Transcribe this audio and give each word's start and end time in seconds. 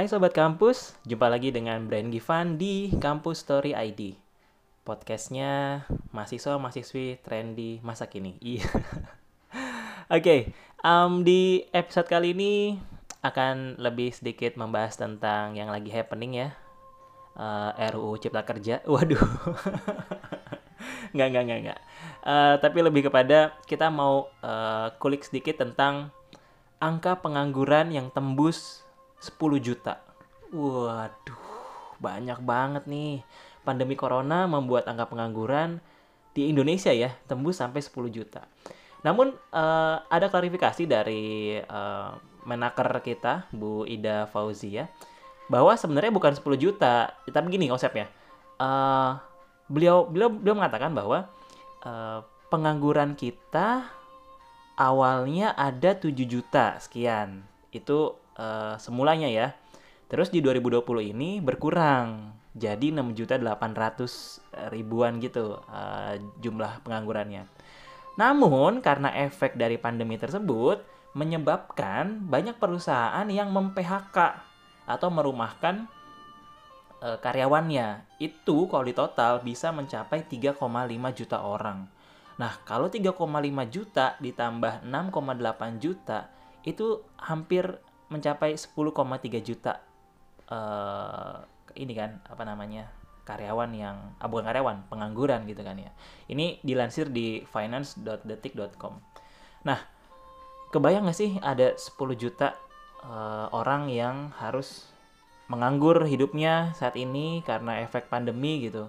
Hai 0.00 0.08
Sobat 0.08 0.32
Kampus, 0.32 0.96
jumpa 1.04 1.28
lagi 1.28 1.52
dengan 1.52 1.84
Brian 1.84 2.08
Givan 2.08 2.56
di 2.56 2.88
Kampus 2.88 3.44
Story 3.44 3.76
ID. 3.76 4.16
Podcastnya 4.80 5.84
mahasiswa-mahasiswi 6.16 7.20
trendy 7.20 7.84
masa 7.84 8.08
kini. 8.08 8.40
Iya. 8.56 8.64
Oke, 10.08 10.56
um, 10.80 11.20
di 11.20 11.68
episode 11.76 12.08
kali 12.08 12.32
ini 12.32 12.80
akan 13.20 13.76
lebih 13.76 14.08
sedikit 14.16 14.56
membahas 14.56 14.96
tentang 14.96 15.60
yang 15.60 15.68
lagi 15.68 15.92
happening 15.92 16.48
ya. 16.48 16.56
Uh, 17.36 17.76
RUU 17.92 18.16
Cipta 18.24 18.40
Kerja. 18.40 18.80
Waduh. 18.88 19.20
nggak, 21.12 21.28
nggak, 21.28 21.44
nggak, 21.44 21.60
nggak. 21.60 21.80
Uh, 22.24 22.56
tapi 22.56 22.80
lebih 22.80 23.12
kepada 23.12 23.52
kita 23.68 23.92
mau 23.92 24.32
uh, 24.40 24.96
kulik 24.96 25.28
sedikit 25.28 25.60
tentang 25.60 26.08
angka 26.80 27.20
pengangguran 27.20 27.92
yang 27.92 28.08
tembus 28.08 28.88
10 29.20 29.60
juta. 29.60 30.00
Waduh, 30.50 31.44
banyak 32.00 32.40
banget 32.42 32.84
nih. 32.88 33.22
Pandemi 33.62 33.94
corona 33.94 34.48
membuat 34.48 34.88
angka 34.88 35.12
pengangguran 35.12 35.84
di 36.32 36.48
Indonesia 36.48 36.90
ya 36.90 37.12
tembus 37.28 37.60
sampai 37.60 37.84
10 37.84 38.08
juta. 38.08 38.48
Namun 39.04 39.32
uh, 39.52 39.96
ada 40.08 40.26
klarifikasi 40.28 40.84
dari 40.84 41.56
uh, 41.60 42.16
menaker 42.44 42.88
kita 43.04 43.48
Bu 43.52 43.84
Ida 43.84 44.28
Fauzia 44.28 44.88
bahwa 45.50 45.74
sebenarnya 45.74 46.12
bukan 46.14 46.32
10 46.36 46.46
juta, 46.60 47.10
tapi 47.26 47.46
gini 47.50 47.66
konsepnya. 47.66 48.06
Uh, 48.60 49.16
beliau 49.66 50.06
beliau 50.06 50.30
beliau 50.30 50.56
mengatakan 50.56 50.92
bahwa 50.92 51.26
uh, 51.82 52.20
pengangguran 52.52 53.16
kita 53.16 53.88
awalnya 54.76 55.56
ada 55.56 55.96
7 55.96 56.12
juta 56.24 56.76
sekian. 56.78 57.42
Itu 57.72 58.19
uh, 58.40 58.80
semulanya 58.80 59.28
ya. 59.28 59.52
Terus 60.08 60.32
di 60.32 60.40
2020 60.40 61.12
ini 61.12 61.38
berkurang 61.44 62.32
jadi 62.56 62.90
6 62.90 63.14
juta 63.14 63.38
800 63.38 64.72
ribuan 64.74 65.20
gitu 65.20 65.60
uh, 65.68 66.16
jumlah 66.40 66.82
penganggurannya. 66.82 67.46
Namun 68.18 68.82
karena 68.82 69.12
efek 69.22 69.54
dari 69.54 69.78
pandemi 69.78 70.18
tersebut 70.18 70.82
menyebabkan 71.14 72.26
banyak 72.26 72.58
perusahaan 72.58 73.26
yang 73.30 73.54
mem-PHK 73.54 74.18
atau 74.86 75.08
merumahkan 75.14 75.86
uh, 77.02 77.18
karyawannya. 77.22 78.18
Itu 78.18 78.66
kalau 78.66 78.84
di 78.86 78.94
total 78.94 79.42
bisa 79.46 79.70
mencapai 79.70 80.26
3,5 80.26 80.58
juta 81.14 81.38
orang. 81.42 81.86
Nah, 82.40 82.52
kalau 82.64 82.88
3,5 82.88 83.14
juta 83.68 84.16
ditambah 84.18 84.86
6,8 84.88 85.82
juta 85.82 86.32
itu 86.64 87.04
hampir 87.20 87.78
mencapai 88.10 88.58
10,3 88.58 88.74
juta 89.40 89.78
uh, 90.50 91.40
ini 91.78 91.94
kan 91.94 92.18
apa 92.26 92.42
namanya 92.42 92.90
karyawan 93.22 93.70
yang 93.78 93.96
ah, 94.18 94.26
bukan 94.26 94.50
karyawan 94.50 94.90
pengangguran 94.90 95.46
gitu 95.46 95.62
kan 95.62 95.78
ya. 95.78 95.94
Ini 96.26 96.58
dilansir 96.66 97.08
di 97.08 97.46
finance.detik.com 97.46 98.98
nah 99.60 99.76
kebayang 100.72 101.04
gak 101.04 101.18
sih 101.20 101.36
ada 101.44 101.76
10 101.76 102.00
juta 102.16 102.56
uh, 103.04 103.52
orang 103.52 103.92
yang 103.92 104.32
harus 104.40 104.88
menganggur 105.50 106.06
hidupnya 106.06 106.70
saat 106.78 106.94
ini 106.94 107.42
karena 107.42 107.82
efek 107.82 108.06
pandemi 108.06 108.70
gitu. 108.70 108.86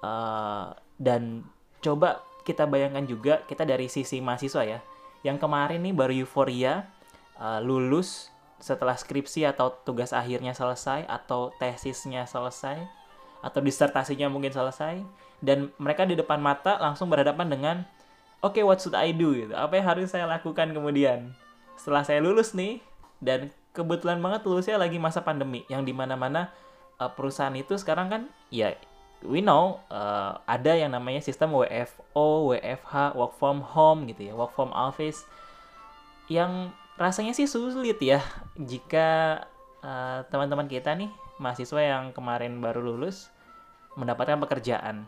Uh, 0.00 0.72
dan 0.96 1.44
coba 1.84 2.24
kita 2.44 2.68
bayangkan 2.68 3.04
juga 3.04 3.44
kita 3.44 3.68
dari 3.68 3.88
sisi 3.92 4.20
mahasiswa 4.20 4.64
ya. 4.64 4.78
Yang 5.24 5.44
kemarin 5.44 5.80
nih 5.84 5.94
baru 5.96 6.12
euforia 6.24 6.88
uh, 7.36 7.60
lulus 7.60 8.33
setelah 8.62 8.94
skripsi 8.96 9.44
atau 9.48 9.74
tugas 9.84 10.14
akhirnya 10.14 10.54
selesai 10.56 11.04
atau 11.06 11.52
tesisnya 11.58 12.24
selesai 12.24 12.80
atau 13.44 13.60
disertasinya 13.60 14.32
mungkin 14.32 14.54
selesai 14.54 15.04
dan 15.44 15.68
mereka 15.76 16.08
di 16.08 16.16
depan 16.16 16.40
mata 16.40 16.80
langsung 16.80 17.12
berhadapan 17.12 17.46
dengan 17.50 17.76
oke 18.40 18.56
okay, 18.56 18.64
what 18.64 18.80
should 18.80 18.96
I 18.96 19.12
do? 19.12 19.36
gitu. 19.36 19.52
Apa 19.52 19.76
yang 19.76 19.86
harus 19.86 20.08
saya 20.08 20.24
lakukan 20.24 20.72
kemudian? 20.72 21.36
Setelah 21.76 22.06
saya 22.06 22.24
lulus 22.24 22.56
nih 22.56 22.80
dan 23.20 23.52
kebetulan 23.76 24.22
banget 24.22 24.46
lulusnya 24.48 24.80
lagi 24.80 24.96
masa 24.96 25.20
pandemi 25.20 25.66
yang 25.68 25.84
di 25.84 25.92
mana 25.92 26.16
mana 26.16 26.48
uh, 26.96 27.10
perusahaan 27.12 27.52
itu 27.52 27.74
sekarang 27.76 28.08
kan 28.08 28.22
ya 28.48 28.72
we 29.24 29.40
know 29.40 29.80
uh, 29.88 30.38
ada 30.44 30.76
yang 30.76 30.92
namanya 30.92 31.18
sistem 31.24 31.56
WFO, 31.56 32.52
WFH, 32.52 33.16
work 33.16 33.34
from 33.40 33.64
home 33.64 34.04
gitu 34.08 34.30
ya, 34.30 34.32
work 34.36 34.52
from 34.52 34.70
office 34.76 35.24
yang 36.28 36.72
rasanya 36.94 37.34
sih 37.34 37.50
sulit 37.50 37.98
ya 37.98 38.22
jika 38.54 39.42
uh, 39.82 40.22
teman-teman 40.30 40.70
kita 40.70 40.94
nih 40.94 41.10
mahasiswa 41.42 41.80
yang 41.82 42.14
kemarin 42.14 42.62
baru 42.62 42.80
lulus 42.82 43.30
mendapatkan 43.98 44.38
pekerjaan. 44.42 45.06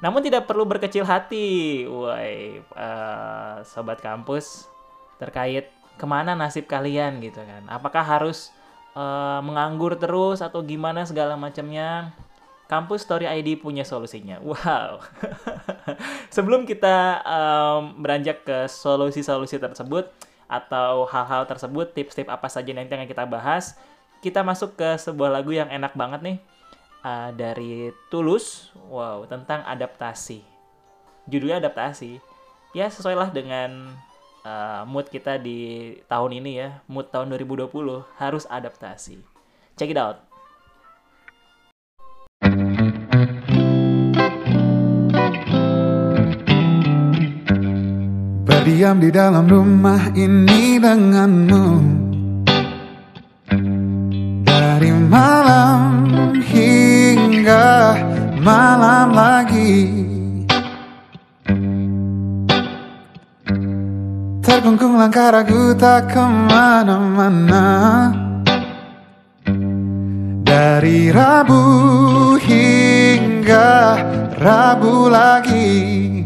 Namun 0.00 0.24
tidak 0.24 0.48
perlu 0.48 0.64
berkecil 0.64 1.04
hati, 1.04 1.84
woi 1.84 2.64
uh, 2.72 3.60
sobat 3.62 4.00
kampus 4.00 4.66
terkait 5.20 5.68
ke 6.00 6.06
mana 6.08 6.32
nasib 6.32 6.64
kalian 6.64 7.20
gitu 7.20 7.44
kan. 7.44 7.68
Apakah 7.68 8.00
harus 8.00 8.48
uh, 8.96 9.44
menganggur 9.44 10.00
terus 10.00 10.40
atau 10.40 10.64
gimana 10.64 11.04
segala 11.04 11.36
macamnya? 11.36 12.16
Kampus 12.70 13.02
Story 13.02 13.26
ID 13.26 13.58
punya 13.58 13.82
solusinya. 13.82 14.38
Wow. 14.46 15.02
Sebelum 16.34 16.64
kita 16.64 17.18
um, 17.26 17.98
beranjak 17.98 18.46
ke 18.46 18.70
solusi-solusi 18.70 19.58
tersebut 19.58 20.06
atau 20.50 21.06
hal-hal 21.06 21.46
tersebut, 21.46 21.94
tips-tips 21.94 22.26
apa 22.26 22.50
saja 22.50 22.74
nanti 22.74 22.90
yang 22.90 23.06
kita 23.06 23.22
bahas, 23.22 23.78
kita 24.18 24.42
masuk 24.42 24.74
ke 24.74 24.98
sebuah 24.98 25.30
lagu 25.30 25.54
yang 25.54 25.70
enak 25.70 25.94
banget 25.94 26.20
nih 26.26 26.38
uh, 27.06 27.30
dari 27.30 27.94
Tulus. 28.10 28.74
Wow, 28.90 29.30
tentang 29.30 29.62
adaptasi. 29.62 30.42
Judulnya 31.30 31.62
adaptasi. 31.62 32.18
Ya 32.74 32.90
sesuai 32.90 33.14
lah 33.14 33.30
dengan 33.30 33.94
uh, 34.42 34.82
mood 34.86 35.06
kita 35.06 35.38
di 35.38 35.94
tahun 36.10 36.42
ini 36.42 36.50
ya, 36.58 36.82
mood 36.90 37.14
tahun 37.14 37.30
2020 37.30 37.70
harus 38.18 38.44
adaptasi. 38.50 39.22
Check 39.78 39.94
it 39.94 39.98
out. 39.98 40.29
Berdiam 48.60 49.00
di 49.00 49.08
dalam 49.08 49.48
rumah 49.48 50.12
ini 50.12 50.76
denganmu. 50.76 51.66
Dari 54.44 54.92
malam 55.08 55.80
hingga 56.44 57.96
malam 58.36 59.16
lagi. 59.16 59.80
Terkungkung 64.44 65.00
langkah 65.00 65.32
ragu 65.40 65.72
tak 65.80 66.12
ke 66.12 66.20
mana-mana. 66.20 67.64
Dari 70.44 71.08
Rabu 71.08 71.64
hingga 72.36 73.96
Rabu 74.36 75.08
lagi 75.08 76.19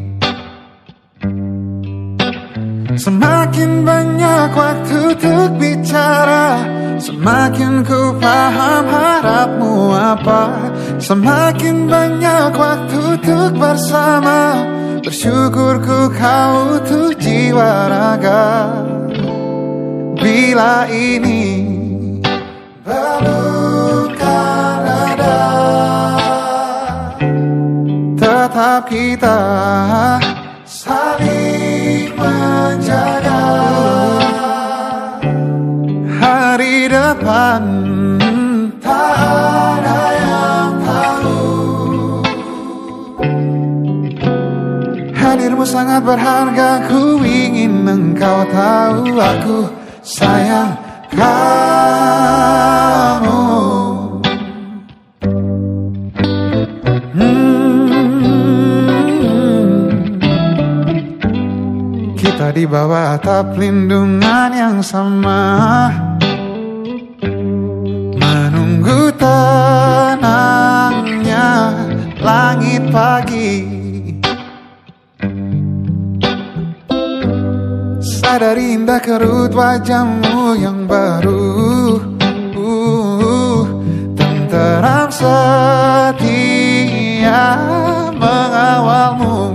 Semakin 2.94 3.82
banyak 3.82 4.50
waktu 4.54 4.96
untuk 5.18 5.58
bicara 5.58 6.62
Semakin 7.02 7.82
ku 7.82 8.14
paham 8.22 8.86
harapmu 8.86 9.90
apa. 9.92 10.70
Semakin 11.02 11.90
banyak 11.90 12.54
waktu 12.54 12.98
untuk 13.18 13.50
bersama 13.58 14.62
Bersyukur 15.02 15.82
ku 15.84 16.08
kau 16.16 16.80
tuh 16.86 17.12
jiwa 17.18 17.92
raga. 17.92 18.72
Bila 20.16 20.88
ini 20.88 21.44
belum 22.86 24.16
ada 24.16 25.44
Tetap 28.16 28.88
kita 28.88 29.38
sangat 45.74 46.06
berharga 46.06 46.86
Ku 46.86 47.18
ingin 47.26 47.82
engkau 47.82 48.46
tahu 48.46 49.18
Aku 49.18 49.66
sayang 50.06 50.78
kamu. 51.14 51.42
Hmm. 57.14 57.94
Kita 62.18 62.50
di 62.50 62.66
bawah 62.66 63.14
atap 63.18 63.54
lindungan 63.54 64.50
yang 64.54 64.82
sama. 64.82 65.90
Menunggu 68.18 69.14
tenangnya 69.14 70.50
langit 72.18 72.82
pagi. 72.90 73.73
Dari 78.38 78.74
indah 78.78 79.00
kerut 79.02 79.52
wajahmu 79.54 80.58
yang 80.58 80.86
baru. 80.88 82.00
Uh, 82.56 83.62
Tenteram 84.16 85.10
setia 85.10 86.22
mengawalmu. 88.16 89.54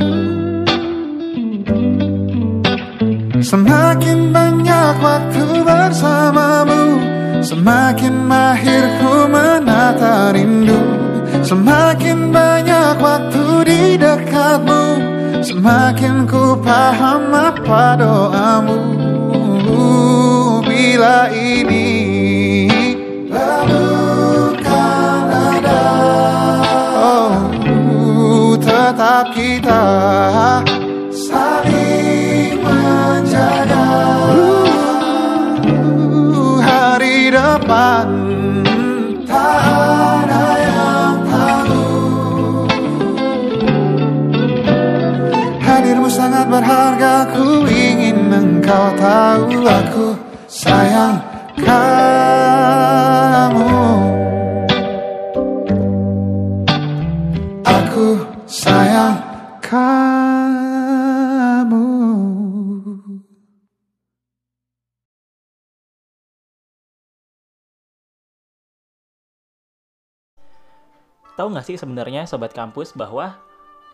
Semakin 3.40 4.30
banyak 4.30 4.94
waktu 5.02 5.46
bersamamu 5.66 7.02
Semakin 7.40 8.28
mahir 8.28 9.00
ku 9.00 9.26
menata 9.32 10.36
rindu. 10.36 10.78
Semakin 11.40 12.36
banyak 12.36 13.00
waktu 13.00 13.44
di 13.64 13.82
dekatmu 13.96 15.09
Semakin 15.40 16.28
ku 16.28 16.60
paham 16.60 17.32
apa 17.32 17.96
doamu 17.96 18.80
Bila 20.68 21.32
ini 21.32 22.68
Lalukan 23.32 25.24
ada. 25.32 25.84
Oh 27.00 27.32
tetap 28.60 29.32
kita 29.32 29.84
Saling 31.08 32.60
menjaga. 32.60 33.88
Hari 36.60 37.32
depan 37.32 38.19
berharga 46.50 47.30
Ku 47.38 47.70
ingin 47.70 48.34
engkau 48.34 48.98
tahu 48.98 49.64
Aku 49.70 50.18
sayang 50.50 51.22
kamu. 51.62 52.02
Aku 57.62 58.08
sayang 58.50 59.22
kamu. 59.62 60.18
Tahu 71.38 71.56
nggak 71.56 71.64
sih 71.64 71.80
sebenarnya 71.80 72.28
sobat 72.28 72.52
kampus 72.52 72.92
bahwa 72.98 73.40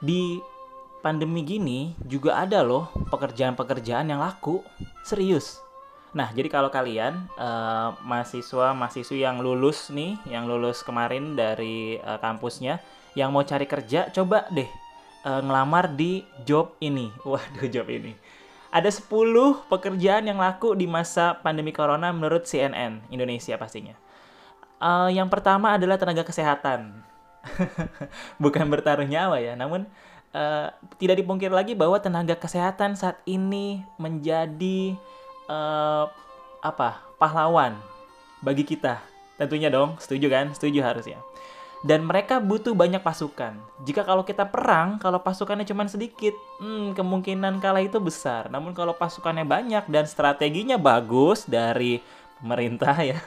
di 0.01 0.41
pandemi 1.05 1.45
gini 1.45 1.93
juga 2.01 2.41
ada 2.41 2.65
loh 2.65 2.89
pekerjaan-pekerjaan 3.13 4.09
yang 4.09 4.17
laku. 4.17 4.65
Serius. 5.05 5.61
Nah, 6.17 6.33
jadi 6.33 6.49
kalau 6.49 6.73
kalian 6.73 7.29
eh, 7.37 7.89
mahasiswa 8.01 8.73
mahasiswi 8.73 9.21
yang 9.21 9.37
lulus 9.37 9.93
nih, 9.93 10.17
yang 10.25 10.49
lulus 10.49 10.81
kemarin 10.81 11.37
dari 11.37 12.01
eh, 12.01 12.17
kampusnya, 12.17 12.81
yang 13.13 13.29
mau 13.29 13.45
cari 13.45 13.69
kerja, 13.69 14.09
coba 14.09 14.49
deh 14.49 14.65
eh, 15.29 15.41
ngelamar 15.45 15.93
di 15.93 16.25
job 16.41 16.73
ini. 16.81 17.13
Waduh, 17.29 17.69
job 17.69 17.85
ini. 17.93 18.17
Ada 18.73 18.89
10 18.89 19.69
pekerjaan 19.69 20.25
yang 20.25 20.41
laku 20.41 20.73
di 20.73 20.89
masa 20.89 21.37
pandemi 21.39 21.71
corona 21.71 22.11
menurut 22.11 22.49
CNN 22.49 23.05
Indonesia 23.13 23.53
pastinya. 23.61 23.93
Eh, 24.81 25.09
yang 25.13 25.29
pertama 25.29 25.77
adalah 25.77 26.01
tenaga 26.01 26.25
kesehatan. 26.25 27.05
Bukan 28.43 28.65
bertaruh 28.73 29.05
nyawa 29.05 29.37
ya, 29.37 29.53
namun 29.53 29.85
eh, 30.35 30.67
tidak 30.99 31.23
dipungkir 31.23 31.47
lagi 31.47 31.71
bahwa 31.71 31.95
tenaga 32.03 32.35
kesehatan 32.35 32.99
saat 32.99 33.23
ini 33.23 33.79
menjadi 33.95 34.99
eh, 35.47 36.05
apa 36.59 36.89
pahlawan 37.15 37.79
bagi 38.43 38.67
kita. 38.67 38.99
Tentunya 39.39 39.71
dong, 39.71 39.95
setuju 39.99 40.27
kan? 40.31 40.51
Setuju 40.51 40.83
harusnya. 40.83 41.19
Dan 41.85 42.07
mereka 42.07 42.41
butuh 42.41 42.73
banyak 42.73 43.03
pasukan. 43.03 43.53
Jika 43.85 44.01
kalau 44.07 44.25
kita 44.25 44.49
perang, 44.49 44.97
kalau 44.97 45.21
pasukannya 45.21 45.69
cuma 45.69 45.85
sedikit, 45.85 46.33
hmm, 46.57 46.97
kemungkinan 46.97 47.61
kalah 47.61 47.83
itu 47.83 48.01
besar. 48.01 48.49
Namun 48.49 48.73
kalau 48.73 48.97
pasukannya 48.97 49.45
banyak 49.45 49.85
dan 49.85 50.09
strateginya 50.09 50.81
bagus 50.81 51.45
dari 51.45 52.01
pemerintah 52.41 52.95
ya, 53.05 53.19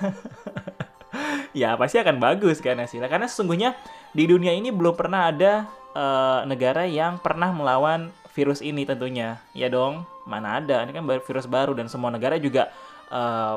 ya 1.61 1.79
pasti 1.79 2.03
akan 2.03 2.19
bagus 2.19 2.59
kan 2.59 2.83
hasilnya. 2.83 3.07
Karena 3.07 3.31
sesungguhnya 3.31 3.79
di 4.11 4.27
dunia 4.27 4.51
ini 4.51 4.75
belum 4.75 4.97
pernah 4.97 5.31
ada 5.31 5.71
eh, 5.95 6.41
negara 6.45 6.85
yang 6.85 7.21
pernah 7.21 7.53
melawan 7.53 8.13
virus 8.33 8.61
ini 8.61 8.85
tentunya. 8.85 9.41
Ya 9.57 9.67
dong, 9.73 10.05
mana 10.29 10.61
ada? 10.61 10.85
Ini 10.85 10.93
kan 10.95 11.05
virus 11.07 11.47
baru 11.49 11.73
dan 11.75 11.91
semua 11.91 12.13
negara 12.13 12.37
juga 12.37 12.71
eh, 13.13 13.57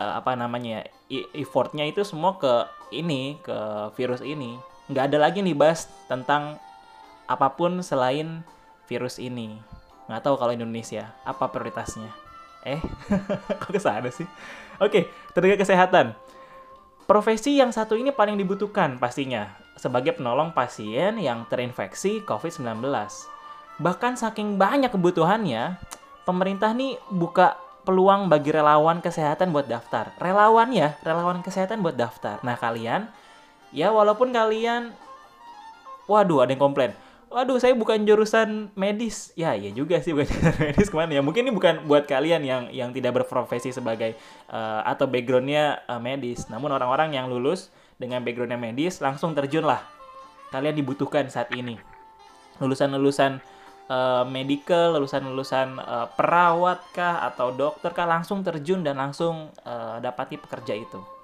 eh, 0.00 0.12
apa 0.16 0.32
namanya? 0.38 0.86
e- 1.06 1.30
effortnya 1.38 1.86
itu 1.86 2.02
semua 2.02 2.34
ke 2.38 2.66
ini, 2.90 3.38
ke 3.42 3.56
virus 3.94 4.22
ini. 4.22 4.58
Nggak 4.90 5.14
ada 5.14 5.18
lagi 5.18 5.42
nih 5.42 5.54
bahas 5.54 5.90
tentang 6.10 6.58
apa 7.26 7.48
pun 7.54 7.82
selain 7.82 8.42
virus 8.86 9.18
ini. 9.18 9.58
Nggak 10.06 10.22
tahu 10.22 10.34
kalau 10.38 10.54
Indonesia 10.54 11.10
apa 11.26 11.50
prioritasnya. 11.50 12.10
Eh, 12.66 12.82
kok 13.62 13.70
ke 13.70 13.78
sana 13.78 14.10
sih? 14.10 14.26
Oke, 14.82 15.06
tenaga 15.34 15.62
kesehatan. 15.62 16.14
Profesi 17.06 17.54
yang 17.54 17.70
satu 17.70 17.94
ini 17.94 18.10
paling 18.10 18.34
dibutuhkan 18.34 18.98
pastinya 18.98 19.65
sebagai 19.76 20.16
penolong 20.16 20.56
pasien 20.56 21.20
yang 21.20 21.44
terinfeksi 21.46 22.24
COVID-19. 22.24 22.80
Bahkan 23.76 24.12
saking 24.16 24.56
banyak 24.56 24.88
kebutuhannya, 24.88 25.76
pemerintah 26.24 26.72
nih 26.72 26.96
buka 27.12 27.60
peluang 27.86 28.26
bagi 28.26 28.50
relawan 28.50 28.98
kesehatan 28.98 29.54
buat 29.54 29.70
daftar. 29.70 30.10
Relawan 30.18 30.74
ya, 30.74 30.98
relawan 31.06 31.44
kesehatan 31.44 31.84
buat 31.84 31.94
daftar. 31.94 32.42
Nah, 32.42 32.58
kalian 32.58 33.06
ya 33.70 33.94
walaupun 33.94 34.34
kalian 34.34 34.90
waduh 36.10 36.42
ada 36.42 36.50
yang 36.56 36.60
komplain. 36.60 36.92
Waduh, 37.26 37.58
saya 37.58 37.74
bukan 37.74 38.06
jurusan 38.06 38.70
medis. 38.78 39.34
Ya, 39.36 39.52
iya 39.54 39.70
juga 39.70 40.00
sih 40.02 40.16
bukan 40.16 40.26
jurusan 40.32 40.56
medis 40.56 40.88
ke 40.90 40.96
mana 40.98 41.12
ya. 41.14 41.22
Mungkin 41.22 41.46
ini 41.46 41.52
bukan 41.54 41.86
buat 41.86 42.08
kalian 42.10 42.42
yang 42.42 42.62
yang 42.74 42.90
tidak 42.90 43.22
berprofesi 43.22 43.70
sebagai 43.70 44.18
eh, 44.50 44.80
atau 44.82 45.06
backgroundnya 45.06 45.84
eh, 45.86 46.00
medis. 46.02 46.50
Namun 46.50 46.74
orang-orang 46.74 47.14
yang 47.14 47.30
lulus 47.30 47.70
dengan 47.96 48.20
backgroundnya 48.22 48.60
medis 48.60 49.00
langsung 49.00 49.32
terjun 49.32 49.64
lah. 49.64 49.82
Kalian 50.52 50.76
dibutuhkan 50.76 51.26
saat 51.28 51.50
ini. 51.52 51.76
Lulusan-lulusan 52.62 53.42
eh, 53.90 54.24
medical, 54.28 54.96
lulusan-lulusan 55.00 55.80
eh, 55.80 56.06
perawat 56.14 56.80
kah 56.96 57.26
atau 57.28 57.52
dokter 57.52 57.90
kah 57.92 58.08
langsung 58.08 58.40
terjun 58.46 58.80
dan 58.86 58.96
langsung 58.96 59.52
eh, 59.64 59.96
dapati 60.00 60.40
pekerja 60.40 60.76
itu 60.76 61.16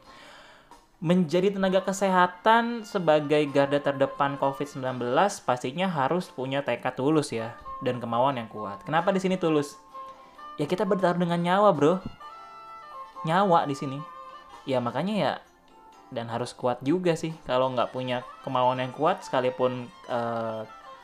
menjadi 1.02 1.50
tenaga 1.50 1.82
kesehatan 1.82 2.86
sebagai 2.86 3.42
garda 3.50 3.82
terdepan 3.82 4.38
COVID-19 4.38 5.02
pastinya 5.42 5.90
harus 5.90 6.30
punya 6.30 6.62
tekad 6.62 6.94
tulus 6.94 7.34
ya 7.34 7.58
dan 7.82 7.98
kemauan 7.98 8.38
yang 8.38 8.46
kuat. 8.46 8.78
Kenapa 8.86 9.10
di 9.10 9.18
sini 9.18 9.34
tulus? 9.34 9.74
Ya 10.62 10.70
kita 10.70 10.86
bertaruh 10.86 11.18
dengan 11.18 11.42
nyawa, 11.42 11.74
Bro. 11.74 11.98
Nyawa 13.26 13.66
di 13.66 13.74
sini. 13.74 13.98
Ya 14.62 14.78
makanya 14.78 15.14
ya 15.18 15.32
dan 16.12 16.28
harus 16.28 16.52
kuat 16.52 16.78
juga 16.85 17.16
sih. 17.16 17.33
Kalau 17.49 17.73
nggak 17.73 17.90
punya 17.90 18.21
kemauan 18.45 18.78
yang 18.78 18.92
kuat 18.92 19.25
sekalipun 19.25 19.88
eh, 20.07 20.62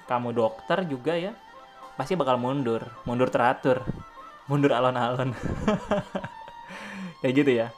kamu 0.09 0.37
dokter 0.37 0.85
juga 0.88 1.17
ya 1.17 1.33
pasti 1.99 2.15
bakal 2.15 2.38
mundur, 2.38 2.87
mundur 3.03 3.27
teratur, 3.27 3.83
mundur 4.47 4.71
alon-alon. 4.71 5.35
ya 7.27 7.29
gitu 7.35 7.50
ya. 7.50 7.75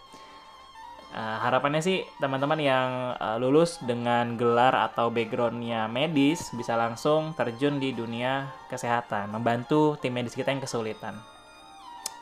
Uh, 1.10 1.42
harapannya 1.42 1.82
sih 1.82 2.06
teman-teman 2.22 2.60
yang 2.62 3.18
uh, 3.18 3.34
lulus 3.34 3.82
dengan 3.82 4.38
gelar 4.38 4.70
atau 4.78 5.10
backgroundnya 5.10 5.90
medis 5.90 6.54
bisa 6.54 6.78
langsung 6.78 7.34
terjun 7.34 7.82
di 7.82 7.90
dunia 7.90 8.46
kesehatan, 8.70 9.34
membantu 9.34 9.98
tim 9.98 10.14
medis 10.14 10.38
kita 10.38 10.54
yang 10.54 10.62
kesulitan. 10.62 11.18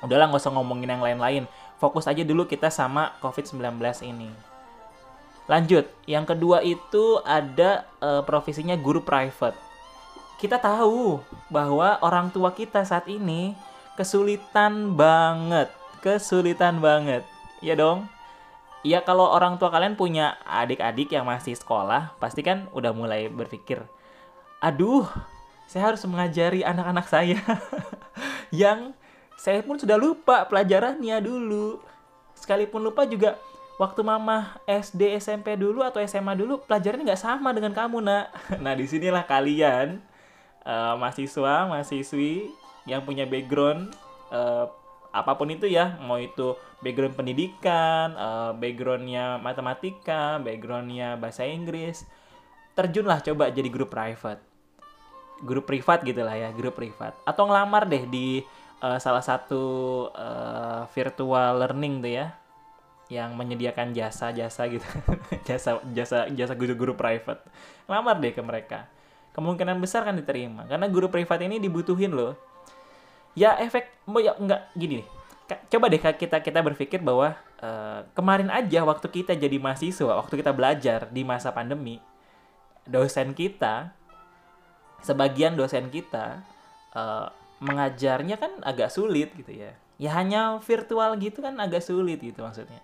Udahlah 0.01 0.33
nggak 0.33 0.41
usah 0.41 0.55
ngomongin 0.57 0.89
yang 0.89 1.05
lain-lain, 1.05 1.45
fokus 1.77 2.09
aja 2.09 2.25
dulu 2.25 2.49
kita 2.49 2.73
sama 2.73 3.13
COVID-19 3.21 3.77
ini. 4.09 4.48
Lanjut, 5.49 5.89
yang 6.05 6.29
kedua 6.29 6.61
itu 6.61 7.25
ada 7.25 7.89
uh, 8.05 8.21
profesinya 8.21 8.77
guru 8.77 9.01
private. 9.01 9.57
Kita 10.37 10.61
tahu 10.61 11.25
bahwa 11.49 11.97
orang 12.05 12.29
tua 12.29 12.53
kita 12.53 12.85
saat 12.85 13.09
ini 13.09 13.57
kesulitan 13.97 14.93
banget, 14.95 15.73
kesulitan 16.05 16.85
banget, 16.85 17.25
ya 17.65 17.75
dong. 17.75 18.07
Ya 18.87 19.03
kalau 19.03 19.27
orang 19.27 19.59
tua 19.59 19.73
kalian 19.73 19.99
punya 19.99 20.39
adik-adik 20.47 21.11
yang 21.11 21.27
masih 21.27 21.57
sekolah, 21.57 22.15
pasti 22.23 22.45
kan 22.47 22.71
udah 22.71 22.95
mulai 22.95 23.27
berpikir, 23.27 23.83
aduh, 24.63 25.09
saya 25.67 25.91
harus 25.91 26.05
mengajari 26.07 26.63
anak-anak 26.63 27.07
saya 27.11 27.41
yang 28.55 28.95
saya 29.35 29.65
pun 29.65 29.81
sudah 29.81 29.97
lupa 29.97 30.47
pelajarannya 30.47 31.19
dulu. 31.25 31.81
Sekalipun 32.39 32.87
lupa 32.87 33.03
juga 33.03 33.35
waktu 33.79 34.01
mama 34.03 34.59
SD, 34.67 35.15
SMP 35.23 35.55
dulu 35.55 35.87
atau 35.87 36.03
SMA 36.03 36.35
dulu 36.35 36.61
pelajarannya 36.67 37.15
nggak 37.15 37.23
sama 37.23 37.55
dengan 37.55 37.73
kamu 37.73 38.03
nak. 38.03 38.27
Nah 38.65 38.75
di 38.75 38.85
sinilah 38.85 39.25
kalian 39.25 40.03
eh, 40.67 40.95
mahasiswa, 40.99 41.71
mahasiswi 41.71 42.51
yang 42.91 43.07
punya 43.07 43.25
background 43.25 43.95
eh, 44.35 44.67
apa 45.15 45.33
pun 45.39 45.49
itu 45.49 45.71
ya. 45.71 45.97
Mau 46.03 46.19
itu 46.21 46.59
background 46.85 47.17
pendidikan 47.19 48.15
uh, 48.15 48.53
backgroundnya 48.55 49.41
matematika 49.43 50.39
backgroundnya 50.39 51.19
bahasa 51.19 51.43
Inggris 51.43 52.07
terjunlah 52.79 53.19
coba 53.25 53.51
jadi 53.51 53.67
grup 53.73 53.91
private. 53.91 54.43
Grup 55.43 55.67
privat 55.67 56.03
gitu 56.07 56.23
lah 56.23 56.35
ya 56.37 56.51
grup 56.55 56.79
privat. 56.79 57.17
Atau 57.27 57.51
ngelamar 57.51 57.89
deh 57.91 58.07
di 58.07 58.43
uh, 58.83 58.99
salah 59.03 59.23
satu 59.25 60.07
uh, 60.13 60.87
virtual 60.93 61.67
learning 61.67 62.05
tuh 62.05 62.13
ya 62.13 62.27
yang 63.09 63.33
menyediakan 63.37 63.97
jasa-jasa 63.97 64.69
gitu. 64.69 64.85
Jasa 65.49 65.81
jasa 65.97 66.29
jasa 66.29 66.53
guru-guru 66.53 66.93
private. 66.93 67.41
Ngelamar 67.89 68.21
deh 68.21 68.33
ke 68.37 68.43
mereka. 68.45 68.85
Kemungkinan 69.33 69.81
besar 69.81 70.05
kan 70.05 70.17
diterima. 70.17 70.69
Karena 70.69 70.89
guru 70.93 71.09
privat 71.09 71.41
ini 71.41 71.57
dibutuhin 71.57 72.13
loh. 72.13 72.37
Ya 73.33 73.57
efek 73.61 73.89
ya 74.21 74.37
nggak 74.37 74.77
gini 74.77 75.01
nih 75.01 75.07
coba 75.49 75.89
deh 75.89 75.97
kita 76.01 76.45
kita 76.45 76.61
berpikir 76.61 77.01
bahwa 77.01 77.33
uh, 77.65 78.05
kemarin 78.13 78.53
aja 78.53 78.85
waktu 78.85 79.09
kita 79.09 79.33
jadi 79.33 79.57
mahasiswa 79.57 80.21
waktu 80.21 80.45
kita 80.45 80.53
belajar 80.53 81.09
di 81.09 81.25
masa 81.25 81.57
pandemi 81.57 82.05
dosen 82.85 83.33
kita 83.33 83.97
sebagian 85.01 85.57
dosen 85.57 85.89
kita 85.89 86.45
uh, 86.93 87.33
mengajarnya 87.65 88.37
kan 88.37 88.53
agak 88.63 88.93
sulit 88.93 89.33
gitu 89.35 89.51
ya. 89.51 89.73
Ya 89.99 90.15
hanya 90.15 90.63
virtual 90.63 91.19
gitu 91.19 91.43
kan 91.43 91.59
agak 91.59 91.83
sulit 91.83 92.23
gitu 92.23 92.45
maksudnya 92.45 92.79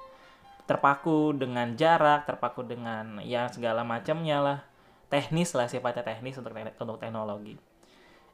terpaku 0.65 1.37
dengan 1.37 1.77
jarak 1.77 2.25
terpaku 2.25 2.65
dengan 2.65 3.21
ya 3.21 3.49
segala 3.53 3.85
macamnya 3.85 4.41
lah 4.41 4.59
teknis 5.13 5.53
lah 5.53 5.69
sifatnya 5.69 6.01
teknis 6.01 6.41
untuk 6.41 6.57
untuk 6.57 6.97
teknologi 6.97 7.61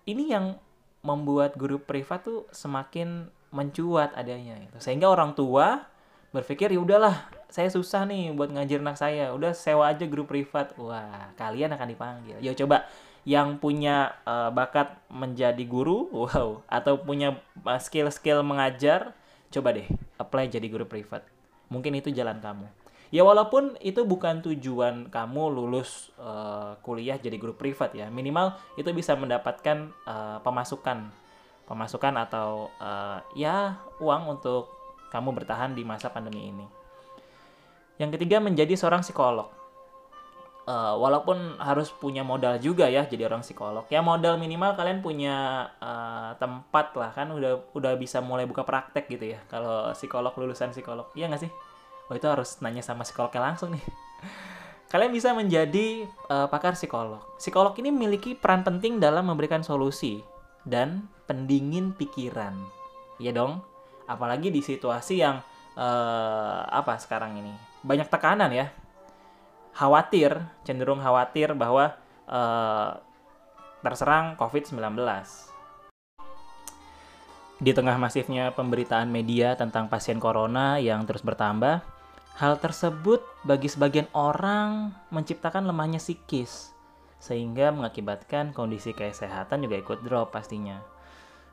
ini 0.06 0.32
yang 0.32 0.56
membuat 1.00 1.56
guru 1.56 1.80
privat 1.80 2.24
tuh 2.24 2.44
semakin 2.52 3.28
mencuat 3.50 4.14
adanya 4.14 4.56
gitu. 4.62 4.78
Sehingga 4.78 5.10
orang 5.10 5.34
tua 5.34 5.88
berpikir 6.30 6.70
ya 6.70 6.80
udahlah, 6.80 7.26
saya 7.50 7.66
susah 7.72 8.06
nih 8.06 8.30
buat 8.36 8.52
ngajar 8.52 8.78
anak 8.80 8.96
saya. 9.00 9.34
Udah 9.34 9.56
sewa 9.56 9.90
aja 9.90 10.04
guru 10.06 10.28
privat. 10.28 10.76
Wah, 10.78 11.34
kalian 11.34 11.74
akan 11.74 11.88
dipanggil. 11.90 12.36
Yo 12.38 12.54
coba 12.54 12.86
yang 13.28 13.60
punya 13.60 14.16
uh, 14.24 14.48
bakat 14.48 14.96
menjadi 15.12 15.60
guru, 15.68 16.08
wow, 16.16 16.64
atau 16.68 17.00
punya 17.00 17.36
uh, 17.64 17.80
skill-skill 17.80 18.40
mengajar, 18.40 19.12
coba 19.52 19.76
deh 19.76 19.88
apply 20.16 20.48
jadi 20.48 20.66
guru 20.68 20.86
privat. 20.88 21.26
Mungkin 21.70 21.96
itu 21.96 22.10
jalan 22.10 22.42
kamu. 22.42 22.66
Ya 23.10 23.26
walaupun 23.26 23.74
itu 23.82 24.06
bukan 24.06 24.38
tujuan 24.42 25.10
kamu 25.10 25.50
lulus 25.50 26.14
uh, 26.14 26.78
kuliah 26.86 27.18
jadi 27.18 27.34
guru 27.42 27.58
privat 27.58 27.90
ya, 27.90 28.06
minimal 28.06 28.54
itu 28.78 28.86
bisa 28.94 29.18
mendapatkan 29.18 29.90
uh, 30.06 30.38
pemasukan 30.46 31.10
pemasukan 31.66 32.14
atau 32.18 32.70
uh, 32.82 33.22
ya 33.38 33.78
uang 34.02 34.38
untuk 34.38 34.70
kamu 35.10 35.42
bertahan 35.42 35.74
di 35.74 35.82
masa 35.82 36.10
pandemi 36.10 36.50
ini. 36.50 36.66
Yang 37.98 38.18
ketiga 38.18 38.38
menjadi 38.42 38.74
seorang 38.78 39.02
psikolog. 39.02 39.59
Uh, 40.70 40.94
walaupun 41.02 41.58
harus 41.58 41.90
punya 41.90 42.22
modal 42.22 42.54
juga 42.62 42.86
ya 42.86 43.02
jadi 43.02 43.26
orang 43.26 43.42
psikolog. 43.42 43.90
Ya 43.90 44.06
modal 44.06 44.38
minimal 44.38 44.78
kalian 44.78 45.02
punya 45.02 45.66
uh, 45.82 46.38
tempat 46.38 46.94
lah 46.94 47.10
kan 47.10 47.34
udah 47.34 47.74
udah 47.74 47.98
bisa 47.98 48.22
mulai 48.22 48.46
buka 48.46 48.62
praktek 48.62 49.10
gitu 49.10 49.34
ya. 49.34 49.42
Kalau 49.50 49.90
psikolog 49.98 50.30
lulusan 50.38 50.70
psikolog, 50.70 51.10
iya 51.18 51.26
nggak 51.26 51.42
sih? 51.42 51.50
Oh 52.06 52.14
itu 52.14 52.22
harus 52.30 52.62
nanya 52.62 52.86
sama 52.86 53.02
psikolognya 53.02 53.50
langsung 53.50 53.74
nih. 53.74 53.82
Kalian 54.94 55.10
bisa 55.10 55.34
menjadi 55.34 56.06
uh, 56.30 56.46
pakar 56.46 56.78
psikolog. 56.78 57.18
Psikolog 57.34 57.74
ini 57.82 57.90
memiliki 57.90 58.38
peran 58.38 58.62
penting 58.62 59.02
dalam 59.02 59.26
memberikan 59.26 59.66
solusi 59.66 60.22
dan 60.62 61.10
pendingin 61.26 61.98
pikiran. 61.98 62.54
Iya 63.18 63.34
dong. 63.34 63.58
Apalagi 64.06 64.54
di 64.54 64.62
situasi 64.62 65.18
yang 65.18 65.42
uh, 65.74 66.62
apa 66.70 66.94
sekarang 67.02 67.42
ini 67.42 67.50
banyak 67.82 68.06
tekanan 68.06 68.54
ya. 68.54 68.70
Khawatir, 69.74 70.36
cenderung 70.66 71.00
khawatir 71.00 71.54
bahwa 71.56 71.96
uh, 72.26 73.00
terserang 73.80 74.36
COVID-19. 74.36 74.96
Di 77.60 77.76
tengah 77.76 78.00
masifnya 78.00 78.56
pemberitaan 78.56 79.12
media 79.12 79.52
tentang 79.52 79.92
pasien 79.92 80.16
corona 80.16 80.80
yang 80.80 81.04
terus 81.04 81.20
bertambah, 81.20 81.84
hal 82.40 82.54
tersebut 82.56 83.20
bagi 83.44 83.68
sebagian 83.68 84.08
orang 84.16 84.96
menciptakan 85.12 85.68
lemahnya 85.68 86.00
psikis, 86.00 86.72
sehingga 87.20 87.68
mengakibatkan 87.68 88.56
kondisi 88.56 88.96
kesehatan 88.96 89.60
juga 89.68 89.76
ikut 89.76 90.00
drop 90.00 90.32
pastinya. 90.32 90.80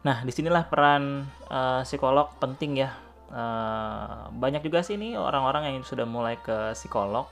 Nah, 0.07 0.24
di 0.24 0.31
sinilah 0.31 0.71
peran 0.71 1.27
uh, 1.51 1.83
psikolog 1.83 2.31
penting 2.39 2.79
ya. 2.79 2.95
Uh, 3.27 4.31
banyak 4.39 4.63
juga 4.63 4.79
sih 4.79 4.95
ini 4.95 5.19
orang-orang 5.19 5.67
yang 5.67 5.83
sudah 5.83 6.07
mulai 6.07 6.39
ke 6.39 6.71
psikolog 6.71 7.27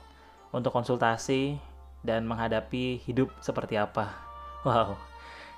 untuk 0.54 0.70
konsultasi 0.74 1.58
dan 2.06 2.26
menghadapi 2.26 3.02
hidup 3.02 3.30
seperti 3.42 3.78
apa. 3.78 4.14
Wow. 4.66 4.98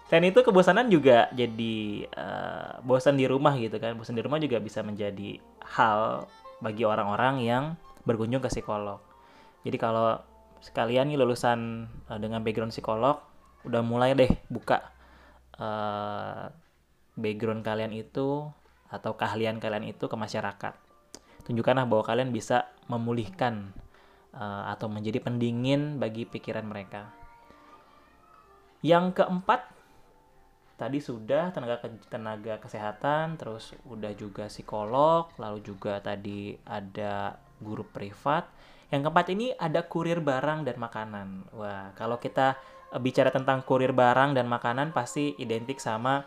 Selain 0.09 0.33
itu 0.33 0.40
kebosanan 0.40 0.88
juga 0.88 1.28
jadi 1.37 2.09
uh, 2.16 2.80
bosan 2.80 3.21
di 3.21 3.28
rumah 3.28 3.52
gitu 3.61 3.76
kan. 3.76 3.92
Bosan 3.92 4.16
di 4.16 4.25
rumah 4.25 4.40
juga 4.40 4.57
bisa 4.57 4.80
menjadi 4.80 5.37
hal 5.76 6.25
bagi 6.64 6.88
orang-orang 6.88 7.45
yang 7.45 7.64
berkunjung 8.09 8.40
ke 8.40 8.49
psikolog. 8.49 9.00
Jadi 9.68 9.76
kalau 9.76 10.16
sekalian 10.64 11.12
nih 11.12 11.21
lulusan 11.21 11.88
uh, 12.09 12.16
dengan 12.16 12.40
background 12.40 12.73
psikolog, 12.73 13.21
udah 13.68 13.85
mulai 13.85 14.16
deh 14.16 14.33
buka 14.49 14.80
uh, 15.61 16.49
background 17.21 17.61
kalian 17.61 17.92
itu 17.92 18.49
atau 18.88 19.12
keahlian 19.12 19.61
kalian 19.61 19.92
itu 19.92 20.09
ke 20.09 20.16
masyarakat. 20.16 20.73
Tunjukkanlah 21.45 21.85
bahwa 21.85 22.04
kalian 22.09 22.33
bisa 22.33 22.64
memulihkan 22.88 23.76
uh, 24.38 24.71
atau 24.71 24.87
menjadi 24.87 25.18
pendingin 25.18 25.99
bagi 25.99 26.23
pikiran 26.23 26.62
mereka. 26.62 27.11
Yang 28.87 29.18
keempat, 29.18 29.66
tadi 30.78 31.02
sudah 31.02 31.50
tenaga 31.50 31.83
tenaga 32.07 32.62
kesehatan, 32.62 33.35
terus 33.35 33.75
udah 33.90 34.14
juga 34.14 34.47
psikolog, 34.47 35.35
lalu 35.35 35.59
juga 35.66 35.99
tadi 35.99 36.54
ada 36.62 37.35
guru 37.59 37.83
privat. 37.83 38.47
Yang 38.88 39.11
keempat 39.11 39.26
ini 39.35 39.47
ada 39.59 39.83
kurir 39.85 40.23
barang 40.23 40.64
dan 40.64 40.78
makanan. 40.78 41.28
Wah, 41.59 41.92
kalau 41.99 42.23
kita 42.23 42.57
bicara 43.02 43.28
tentang 43.28 43.66
kurir 43.66 43.92
barang 43.92 44.33
dan 44.33 44.49
makanan 44.49 44.97
pasti 44.97 45.37
identik 45.37 45.76
sama 45.76 46.25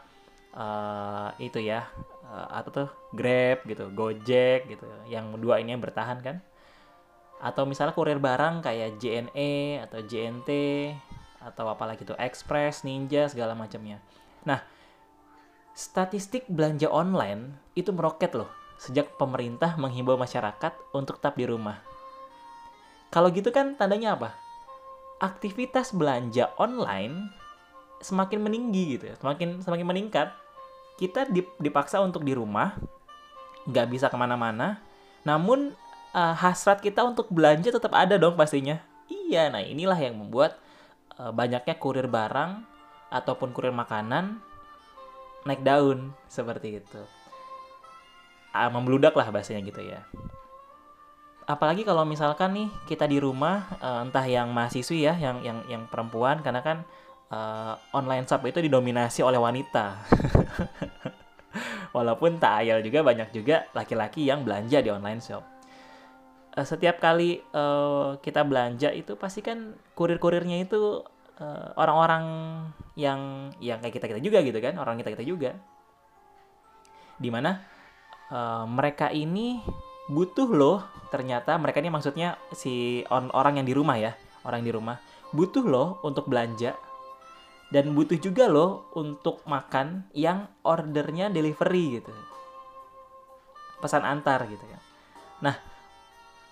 uh, 0.53 1.33
itu 1.41 1.57
ya 1.57 1.89
uh, 2.27 2.47
atau 2.53 2.69
tuh 2.69 2.89
Grab 3.15 3.65
gitu, 3.65 3.89
Gojek 3.95 4.67
gitu. 4.69 4.85
Yang 5.07 5.39
dua 5.41 5.63
ini 5.63 5.73
yang 5.73 5.81
bertahan 5.81 6.19
kan. 6.21 6.37
Atau 7.41 7.65
misalnya 7.65 7.97
kurir 7.97 8.21
barang 8.21 8.61
kayak 8.61 9.01
JNE 9.01 9.81
atau 9.89 9.99
JNT 10.05 10.49
atau 11.41 11.65
apalagi 11.65 12.05
tuh 12.05 12.13
Express, 12.21 12.85
Ninja 12.85 13.25
segala 13.25 13.57
macamnya. 13.57 13.97
Nah, 14.45 14.61
statistik 15.73 16.45
belanja 16.45 16.85
online 16.93 17.57
itu 17.73 17.89
meroket 17.89 18.37
loh 18.37 18.49
sejak 18.77 19.17
pemerintah 19.17 19.77
menghimbau 19.77 20.17
masyarakat 20.17 20.73
untuk 20.93 21.21
tetap 21.21 21.37
di 21.37 21.45
rumah. 21.45 21.81
Kalau 23.13 23.29
gitu 23.29 23.53
kan 23.53 23.77
tandanya 23.77 24.17
apa? 24.17 24.33
Aktivitas 25.21 25.93
belanja 25.93 26.49
online 26.57 27.29
semakin 28.01 28.41
meninggi 28.41 28.97
gitu 28.97 29.13
ya, 29.13 29.15
semakin 29.21 29.61
semakin 29.61 29.85
meningkat 29.85 30.33
kita 30.97 31.29
dipaksa 31.61 32.01
untuk 32.01 32.25
di 32.25 32.33
rumah, 32.33 32.77
nggak 33.69 33.87
bisa 33.89 34.09
ke 34.09 34.17
mana-mana, 34.17 34.81
namun 35.21 35.73
uh, 36.15 36.35
hasrat 36.35 36.79
kita 36.79 37.03
untuk 37.03 37.31
belanja 37.31 37.71
tetap 37.71 37.91
ada 37.95 38.15
dong 38.15 38.35
pastinya. 38.35 38.79
Iya, 39.11 39.51
nah 39.51 39.63
inilah 39.63 39.97
yang 39.99 40.19
membuat 40.19 40.59
uh, 41.19 41.31
banyaknya 41.31 41.75
kurir 41.79 42.07
barang 42.07 42.63
ataupun 43.11 43.51
kurir 43.51 43.75
makanan 43.75 44.39
naik 45.43 45.63
daun 45.65 46.15
seperti 46.31 46.83
itu. 46.83 47.01
Uh, 48.51 48.69
membludak 48.71 49.15
lah 49.15 49.31
bahasanya 49.31 49.63
gitu 49.63 49.81
ya. 49.83 50.03
Apalagi 51.47 51.83
kalau 51.83 52.07
misalkan 52.07 52.55
nih 52.55 52.69
kita 52.87 53.07
di 53.07 53.17
rumah, 53.19 53.67
uh, 53.81 54.05
entah 54.05 54.23
yang 54.23 54.51
mahasiswi 54.55 55.07
ya, 55.07 55.15
yang 55.17 55.43
yang 55.43 55.59
yang 55.67 55.83
perempuan, 55.89 56.39
karena 56.39 56.61
kan 56.63 56.83
uh, 57.31 57.75
online 57.95 58.27
shop 58.27 58.45
itu 58.47 58.63
didominasi 58.63 59.23
oleh 59.23 59.39
wanita. 59.39 59.99
Walaupun 61.95 62.39
tak 62.39 62.63
ayal 62.63 62.79
juga 62.79 63.03
banyak 63.03 63.35
juga 63.35 63.67
laki-laki 63.75 64.23
yang 64.23 64.47
belanja 64.47 64.79
di 64.79 64.87
online 64.87 65.19
shop. 65.19 65.50
Uh, 66.51 66.67
setiap 66.67 66.99
kali 66.99 67.39
uh, 67.55 68.19
kita 68.19 68.43
belanja 68.43 68.91
itu 68.91 69.15
pasti 69.15 69.39
kan 69.39 69.75
kurir-kurirnya 69.95 70.67
itu 70.67 71.03
orang 71.41 71.73
orang-orang 71.73 72.25
yang 72.93 73.49
yang 73.57 73.81
kayak 73.81 73.97
kita 73.97 74.05
kita 74.13 74.21
juga 74.21 74.45
gitu 74.45 74.61
kan, 74.61 74.77
orang 74.77 75.01
kita 75.01 75.17
kita 75.17 75.25
juga. 75.25 75.57
Di 77.17 77.33
mana 77.33 77.65
uh, 78.29 78.69
mereka 78.69 79.09
ini 79.09 79.57
butuh 80.11 80.49
loh 80.51 80.83
ternyata 81.09 81.55
mereka 81.55 81.79
ini 81.79 81.87
maksudnya 81.87 82.35
si 82.51 83.01
on, 83.07 83.31
orang 83.31 83.57
yang 83.57 83.67
di 83.67 83.71
rumah 83.71 83.95
ya 83.95 84.11
orang 84.43 84.65
di 84.65 84.71
rumah 84.73 84.99
butuh 85.31 85.63
loh 85.63 86.03
untuk 86.03 86.27
belanja 86.27 86.75
dan 87.71 87.95
butuh 87.95 88.19
juga 88.19 88.51
loh 88.51 88.91
untuk 88.99 89.39
makan 89.47 90.11
yang 90.11 90.51
ordernya 90.67 91.31
delivery 91.31 92.01
gitu 92.01 92.11
pesan 93.79 94.03
antar 94.03 94.43
gitu 94.51 94.61
kan. 94.67 94.81
Nah, 95.41 95.55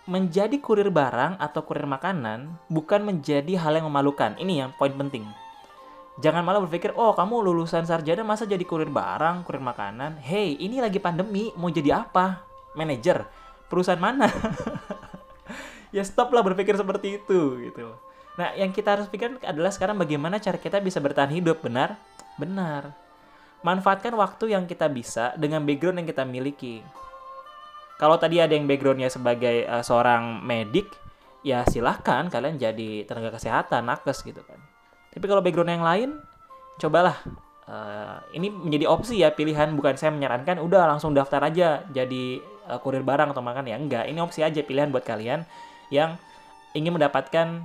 menjadi 0.09 0.57
kurir 0.57 0.89
barang 0.89 1.37
atau 1.37 1.61
kurir 1.61 1.85
makanan 1.85 2.49
bukan 2.65 3.05
menjadi 3.05 3.61
hal 3.61 3.77
yang 3.77 3.85
memalukan. 3.85 4.33
Ini 4.41 4.65
yang 4.65 4.71
poin 4.73 4.89
penting. 4.89 5.29
Jangan 6.19 6.41
malah 6.41 6.65
berpikir, 6.65 6.97
oh 6.97 7.13
kamu 7.13 7.45
lulusan 7.45 7.85
sarjana 7.85 8.25
masa 8.25 8.49
jadi 8.49 8.65
kurir 8.65 8.89
barang, 8.89 9.45
kurir 9.45 9.61
makanan. 9.61 10.17
Hey, 10.19 10.57
ini 10.57 10.81
lagi 10.81 10.97
pandemi, 10.97 11.53
mau 11.53 11.69
jadi 11.69 12.03
apa? 12.03 12.41
Manajer? 12.73 13.23
Perusahaan 13.69 14.01
mana? 14.01 14.27
ya 15.95 16.01
stop 16.01 16.33
lah 16.33 16.41
berpikir 16.41 16.73
seperti 16.73 17.21
itu 17.21 17.69
gitu. 17.69 17.93
Nah, 18.35 18.57
yang 18.57 18.73
kita 18.73 18.97
harus 18.97 19.07
pikir 19.07 19.37
adalah 19.45 19.69
sekarang 19.69 19.95
bagaimana 19.95 20.41
cara 20.41 20.57
kita 20.57 20.81
bisa 20.81 20.97
bertahan 20.97 21.31
hidup, 21.31 21.61
benar? 21.61 22.01
Benar. 22.35 22.97
Manfaatkan 23.61 24.17
waktu 24.17 24.57
yang 24.57 24.65
kita 24.65 24.89
bisa 24.89 25.37
dengan 25.37 25.61
background 25.63 26.01
yang 26.01 26.07
kita 26.09 26.25
miliki 26.25 26.81
kalau 27.99 28.15
tadi 28.15 28.39
ada 28.39 28.55
yang 28.55 28.63
backgroundnya 28.63 29.11
sebagai 29.11 29.67
uh, 29.67 29.83
seorang 29.83 30.39
medik, 30.39 30.87
ya 31.43 31.67
silahkan 31.67 32.31
kalian 32.31 32.55
jadi 32.55 33.03
tenaga 33.03 33.35
kesehatan, 33.35 33.91
nakes 33.91 34.23
gitu 34.23 34.39
kan. 34.47 34.55
Tapi 35.11 35.25
kalau 35.27 35.43
background 35.43 35.75
yang 35.75 35.85
lain, 35.85 36.09
cobalah. 36.79 37.19
Uh, 37.69 38.17
ini 38.33 38.49
menjadi 38.49 38.89
opsi 38.89 39.21
ya 39.21 39.29
pilihan 39.29 39.77
bukan 39.77 39.93
saya 39.93 40.09
menyarankan 40.09 40.57
udah 40.57 40.89
langsung 40.89 41.13
daftar 41.13 41.37
aja 41.45 41.85
jadi 41.93 42.41
uh, 42.65 42.81
kurir 42.81 43.05
barang 43.05 43.29
atau 43.29 43.45
makan 43.45 43.69
ya 43.69 43.77
enggak 43.77 44.09
ini 44.09 44.17
opsi 44.25 44.41
aja 44.41 44.65
pilihan 44.65 44.89
buat 44.89 45.05
kalian 45.05 45.45
yang 45.93 46.17
ingin 46.73 46.97
mendapatkan 46.97 47.61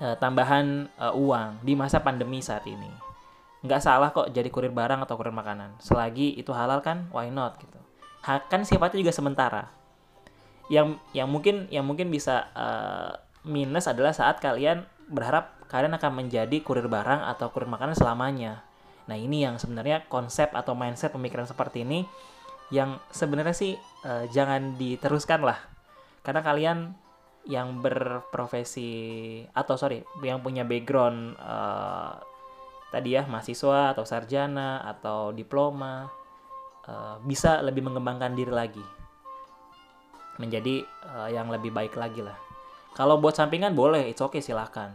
uh, 0.00 0.16
tambahan 0.16 0.88
uh, 0.96 1.12
uang 1.12 1.60
di 1.60 1.76
masa 1.76 2.00
pandemi 2.00 2.40
saat 2.40 2.64
ini 2.64 2.88
nggak 3.60 3.80
salah 3.84 4.08
kok 4.08 4.32
jadi 4.32 4.48
kurir 4.48 4.72
barang 4.72 5.04
atau 5.04 5.20
kurir 5.20 5.36
makanan 5.36 5.76
selagi 5.84 6.40
itu 6.40 6.52
halal 6.56 6.80
kan 6.80 7.12
why 7.12 7.28
not 7.28 7.60
gitu 7.60 7.79
kan 8.24 8.62
sifatnya 8.64 9.00
juga 9.00 9.14
sementara. 9.14 9.62
Yang 10.70 11.00
yang 11.16 11.28
mungkin 11.28 11.66
yang 11.72 11.82
mungkin 11.82 12.12
bisa 12.12 12.52
uh, 12.54 13.18
minus 13.42 13.88
adalah 13.90 14.14
saat 14.14 14.38
kalian 14.38 14.86
berharap 15.10 15.58
kalian 15.66 15.96
akan 15.98 16.24
menjadi 16.24 16.62
kurir 16.62 16.86
barang 16.86 17.26
atau 17.36 17.50
kurir 17.50 17.66
makanan 17.66 17.98
selamanya. 17.98 18.62
Nah 19.10 19.16
ini 19.18 19.42
yang 19.42 19.58
sebenarnya 19.58 20.06
konsep 20.06 20.54
atau 20.54 20.78
mindset 20.78 21.10
pemikiran 21.10 21.48
seperti 21.48 21.82
ini 21.82 22.06
yang 22.70 23.02
sebenarnya 23.10 23.54
sih 23.56 23.74
uh, 24.06 24.30
jangan 24.30 24.78
diteruskan 24.78 25.42
lah. 25.42 25.58
Karena 26.22 26.44
kalian 26.44 26.78
yang 27.48 27.80
berprofesi 27.80 29.42
atau 29.56 29.74
sorry 29.80 30.04
yang 30.20 30.44
punya 30.44 30.62
background 30.62 31.40
uh, 31.40 32.20
tadi 32.92 33.16
ya 33.16 33.24
mahasiswa 33.24 33.96
atau 33.96 34.04
sarjana 34.04 34.84
atau 34.84 35.32
diploma 35.32 36.19
Eh, 36.88 37.16
bisa 37.28 37.60
lebih 37.60 37.84
mengembangkan 37.84 38.32
diri 38.32 38.52
lagi. 38.52 38.84
Menjadi 40.40 40.80
uh, 41.04 41.28
yang 41.28 41.52
lebih 41.52 41.68
baik 41.68 42.00
lagi 42.00 42.24
lah. 42.24 42.38
Kalau 42.96 43.20
buat 43.20 43.36
sampingan 43.36 43.76
boleh 43.76 44.08
it's 44.08 44.24
okay 44.24 44.40
silahkan 44.40 44.88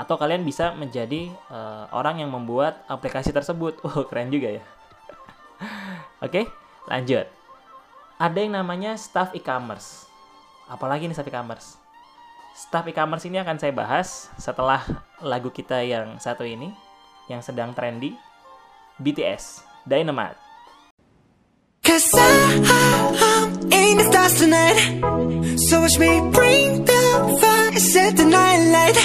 atau 0.00 0.16
kalian 0.16 0.48
bisa 0.48 0.72
menjadi 0.72 1.28
uh, 1.52 1.84
orang 1.92 2.24
yang 2.24 2.32
membuat 2.32 2.80
aplikasi 2.88 3.36
tersebut. 3.36 3.76
Oh 3.84 4.08
keren 4.08 4.32
juga 4.32 4.56
ya. 4.56 4.64
Oke 6.24 6.24
okay, 6.24 6.44
lanjut. 6.88 7.28
Ada 8.16 8.38
yang 8.40 8.56
namanya 8.56 8.96
staff 8.96 9.36
e-commerce. 9.36 10.08
Apalagi 10.72 11.04
nih 11.04 11.12
staff 11.12 11.28
e-commerce? 11.28 11.76
Staff 12.56 12.88
e-commerce 12.88 13.28
ini 13.28 13.36
akan 13.44 13.60
saya 13.60 13.76
bahas 13.76 14.32
setelah 14.40 14.80
lagu 15.20 15.52
kita 15.52 15.84
yang 15.84 16.16
satu 16.16 16.48
ini 16.48 16.72
yang 17.28 17.44
sedang 17.44 17.76
trendy 17.76 18.16
BTS 19.02 19.62
Dynamite. 19.88 20.36
Cause 21.82 22.10
I'm 22.14 23.72
in 23.72 23.96
the 23.98 24.06
stars 24.10 24.38
tonight. 24.38 25.58
So 25.68 25.80
watch 25.80 25.98
me 25.98 26.20
bring 26.30 26.84
the 26.84 27.38
fire, 27.40 27.78
set 27.78 28.16
the 28.16 28.24
night 28.24 28.60
light. 28.76 28.96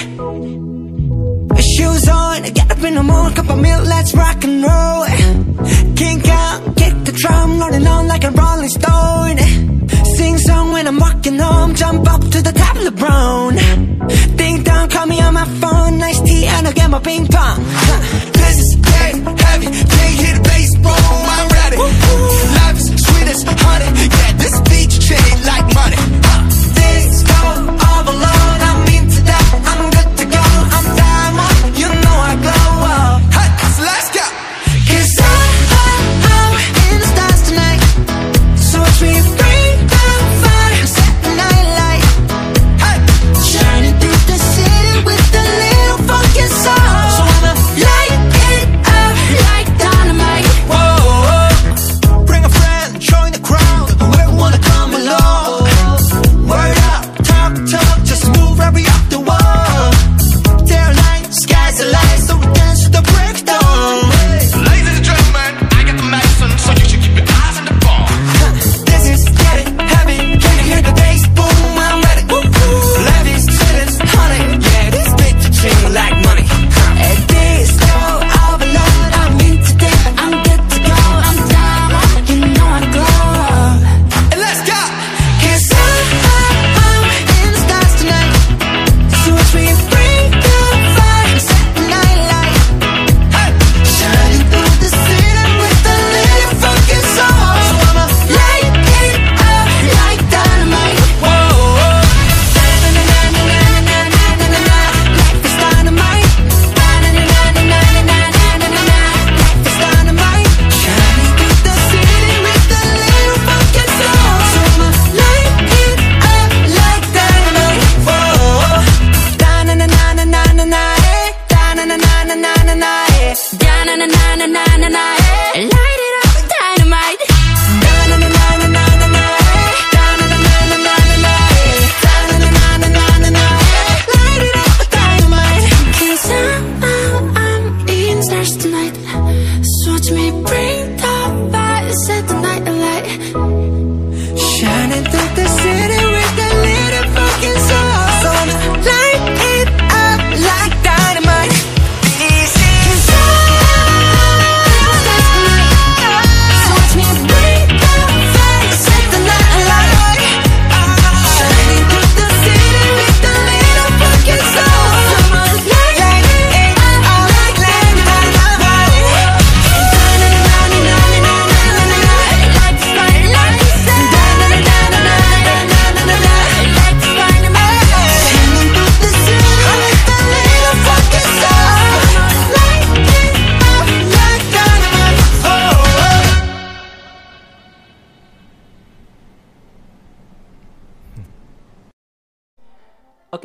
Shoes 1.62 2.08
on, 2.10 2.44
get 2.44 2.72
up 2.72 2.84
in 2.84 2.96
the 2.96 3.04
morning, 3.04 3.36
cup 3.36 3.50
of 3.50 3.60
milk, 3.60 3.86
let's 3.86 4.14
rock 4.14 4.44
and 4.44 4.64
roll. 4.64 5.06
Kink 5.96 6.28
out, 6.28 6.76
kick 6.76 6.94
the 7.06 7.14
drum, 7.16 7.60
rolling 7.60 7.88
on 7.88 8.08
like 8.08 8.24
a 8.24 8.32
rolling 8.32 8.70
stone. 8.70 9.38
Sing 10.18 10.38
song 10.38 10.72
when 10.74 10.88
I'm 10.88 11.00
walking 11.00 11.40
home, 11.40 11.74
jump 11.76 12.08
up 12.08 12.22
to 12.22 12.42
the 12.42 12.52
top 12.52 12.76
of 12.76 12.84
the 12.84 12.92
brown 12.92 13.56
Ding 14.38 14.64
dong, 14.64 14.90
call 14.90 15.06
me 15.08 15.22
on 15.22 15.34
my 15.34 15.46
phone, 15.62 15.98
nice 15.98 16.20
tea 16.22 16.46
and 16.46 16.68
I'll 16.68 16.74
get 16.74 16.90
my 16.90 17.00
ping 17.00 17.28
pong. 17.28 17.64
This 17.64 18.35
hit 19.14 20.44
bass, 20.44 20.72
I'm 20.86 21.48
ready 21.50 21.78
Life 22.58 22.78
is 22.78 22.90
honey, 23.62 23.90
yeah, 24.10 24.34
this 24.38 24.56
beach 24.70 24.98
like 25.46 25.68
money. 25.74 25.98
Uh, 26.24 26.50
Things 26.78 27.24
go 27.24 27.42
all 27.86 28.04
alone, 28.04 28.60
I'm 28.70 28.82
into 28.98 29.22
that, 29.30 29.46
I'm 29.70 29.95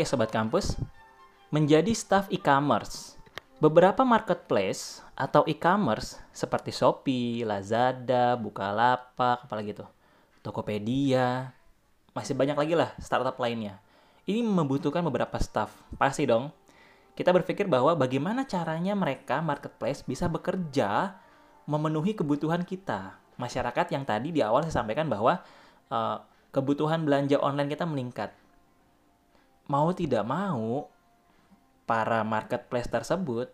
Oke 0.00 0.08
sobat 0.08 0.32
kampus, 0.32 0.80
menjadi 1.52 1.92
staff 1.92 2.24
e-commerce. 2.32 3.20
Beberapa 3.60 4.00
marketplace 4.00 5.04
atau 5.12 5.44
e-commerce 5.44 6.16
seperti 6.32 6.72
Shopee, 6.72 7.44
Lazada, 7.44 8.32
Bukalapak, 8.32 9.44
apalagi 9.44 9.76
tuh, 9.76 9.84
Tokopedia, 10.40 11.52
masih 12.16 12.32
banyak 12.32 12.56
lagi 12.56 12.72
lah 12.72 12.96
startup 12.96 13.36
lainnya. 13.36 13.76
Ini 14.24 14.40
membutuhkan 14.40 15.04
beberapa 15.04 15.36
staff, 15.36 15.68
pasti 16.00 16.24
dong. 16.24 16.48
Kita 17.12 17.28
berpikir 17.36 17.68
bahwa 17.68 17.92
bagaimana 17.92 18.48
caranya 18.48 18.96
mereka 18.96 19.44
marketplace 19.44 20.00
bisa 20.00 20.32
bekerja 20.32 21.20
memenuhi 21.68 22.16
kebutuhan 22.16 22.64
kita. 22.64 23.20
Masyarakat 23.36 23.92
yang 23.92 24.08
tadi 24.08 24.32
di 24.32 24.40
awal 24.40 24.64
saya 24.64 24.80
sampaikan 24.80 25.12
bahwa 25.12 25.44
uh, 25.92 26.24
kebutuhan 26.56 27.04
belanja 27.04 27.36
online 27.36 27.68
kita 27.68 27.84
meningkat. 27.84 28.39
Mau 29.70 29.94
tidak 29.94 30.26
mau, 30.26 30.90
para 31.86 32.26
marketplace 32.26 32.90
tersebut 32.90 33.46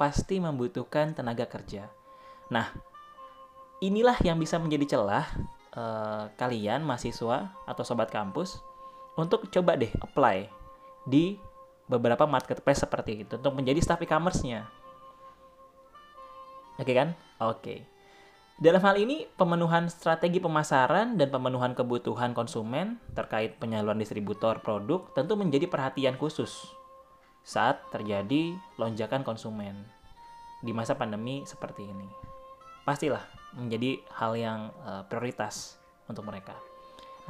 pasti 0.00 0.40
membutuhkan 0.40 1.12
tenaga 1.12 1.44
kerja. 1.44 1.92
Nah, 2.48 2.72
inilah 3.84 4.16
yang 4.24 4.40
bisa 4.40 4.56
menjadi 4.56 4.96
celah 4.96 5.28
uh, 5.76 6.32
kalian 6.40 6.80
mahasiswa 6.80 7.52
atau 7.68 7.84
sobat 7.84 8.08
kampus 8.08 8.56
untuk 9.20 9.52
coba 9.52 9.76
deh 9.76 9.92
apply 10.00 10.48
di 11.04 11.36
beberapa 11.84 12.24
marketplace 12.24 12.80
seperti 12.80 13.28
itu 13.28 13.36
untuk 13.36 13.52
menjadi 13.52 13.84
staff 13.84 14.00
e-commerce-nya. 14.00 14.64
Oke 16.80 16.92
kan? 16.96 17.12
Oke. 17.36 17.99
Dalam 18.60 18.84
hal 18.84 19.00
ini, 19.00 19.24
pemenuhan 19.40 19.88
strategi 19.88 20.36
pemasaran 20.36 21.16
dan 21.16 21.32
pemenuhan 21.32 21.72
kebutuhan 21.72 22.36
konsumen 22.36 23.00
terkait 23.16 23.56
penyaluran 23.56 23.96
distributor 23.96 24.60
produk 24.60 25.08
tentu 25.16 25.32
menjadi 25.32 25.64
perhatian 25.64 26.20
khusus 26.20 26.68
saat 27.40 27.80
terjadi 27.88 28.52
lonjakan 28.76 29.24
konsumen 29.24 29.88
di 30.60 30.76
masa 30.76 30.92
pandemi 30.92 31.40
seperti 31.48 31.88
ini. 31.88 32.04
Pastilah 32.84 33.24
menjadi 33.56 33.96
hal 34.12 34.36
yang 34.36 34.60
uh, 34.84 35.08
prioritas 35.08 35.80
untuk 36.04 36.28
mereka. 36.28 36.52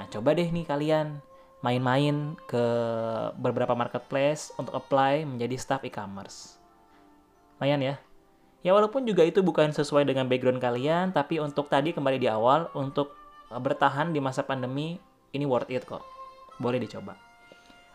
Nah, 0.03 0.11
coba 0.11 0.35
deh 0.35 0.51
nih 0.51 0.66
kalian 0.66 1.23
main-main 1.62 2.35
ke 2.51 2.64
beberapa 3.38 3.79
marketplace 3.79 4.51
untuk 4.59 4.75
apply 4.75 5.23
menjadi 5.23 5.55
staff 5.55 5.87
e-commerce. 5.87 6.59
Lumayan 7.62 7.87
ya. 7.87 8.10
Ya 8.61 8.77
walaupun 8.77 9.09
juga 9.09 9.25
itu 9.25 9.40
bukan 9.40 9.73
sesuai 9.73 10.05
dengan 10.05 10.29
background 10.29 10.61
kalian, 10.61 11.16
tapi 11.16 11.40
untuk 11.40 11.73
tadi 11.73 11.96
kembali 11.96 12.20
di 12.20 12.29
awal 12.29 12.68
untuk 12.77 13.16
eh, 13.49 13.57
bertahan 13.57 14.12
di 14.12 14.20
masa 14.20 14.44
pandemi 14.44 15.01
ini 15.33 15.49
worth 15.49 15.73
it 15.73 15.88
kok. 15.88 16.05
Boleh 16.61 16.77
dicoba. 16.77 17.16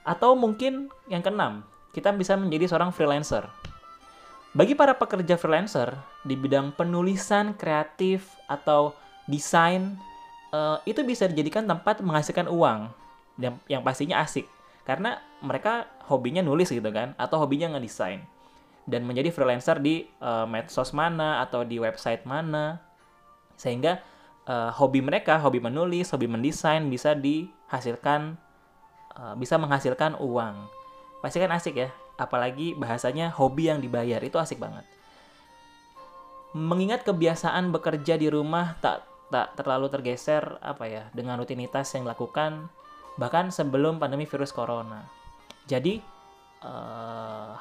Atau 0.01 0.33
mungkin 0.33 0.89
yang 1.05 1.21
keenam, 1.21 1.65
kita 1.93 2.09
bisa 2.13 2.33
menjadi 2.33 2.69
seorang 2.69 2.89
freelancer. 2.89 3.45
Bagi 4.55 4.73
para 4.73 4.95
pekerja 4.95 5.35
freelancer 5.35 5.93
di 6.23 6.33
bidang 6.33 6.73
penulisan 6.73 7.53
kreatif 7.59 8.33
atau 8.47 8.95
desain, 9.27 9.99
uh, 10.55 10.79
itu 10.87 11.03
bisa 11.03 11.27
dijadikan 11.27 11.67
tempat 11.67 11.99
menghasilkan 11.99 12.47
uang 12.47 12.87
yang, 13.35 13.59
yang 13.67 13.81
pastinya 13.83 14.23
asik. 14.23 14.47
Karena 14.87 15.19
mereka 15.43 15.89
hobinya 16.07 16.39
nulis 16.45 16.71
gitu 16.71 16.87
kan, 16.93 17.17
atau 17.19 17.41
hobinya 17.41 17.75
ngedesain. 17.75 18.23
Dan 18.85 19.09
menjadi 19.09 19.33
freelancer 19.33 19.81
di 19.81 20.05
uh, 20.21 20.45
medsos 20.45 20.93
mana 20.93 21.41
atau 21.41 21.65
di 21.65 21.81
website 21.81 22.23
mana. 22.29 22.81
Sehingga 23.57 24.01
uh, 24.45 24.69
hobi 24.73 25.01
mereka, 25.01 25.41
hobi 25.41 25.57
menulis, 25.57 26.13
hobi 26.13 26.29
mendesain 26.29 26.85
bisa 26.85 27.17
dihasilkan, 27.17 28.37
uh, 29.17 29.33
bisa 29.33 29.57
menghasilkan 29.57 30.17
uang. 30.21 30.69
Pasti 31.19 31.41
kan 31.41 31.49
asik 31.53 31.81
ya 31.81 31.89
apalagi 32.15 32.75
bahasanya 32.75 33.31
hobi 33.35 33.67
yang 33.71 33.83
dibayar 33.83 34.19
itu 34.23 34.39
asik 34.39 34.59
banget. 34.59 34.87
Mengingat 36.55 37.03
kebiasaan 37.03 37.75
bekerja 37.75 38.15
di 38.15 38.31
rumah 38.31 38.79
tak 38.79 39.03
tak 39.27 39.57
terlalu 39.59 39.91
tergeser 39.91 40.61
apa 40.63 40.87
ya 40.87 41.03
dengan 41.11 41.35
rutinitas 41.41 41.91
yang 41.97 42.07
dilakukan 42.07 42.71
bahkan 43.19 43.51
sebelum 43.51 43.99
pandemi 43.99 44.23
virus 44.23 44.55
corona. 44.55 45.07
Jadi 45.67 45.99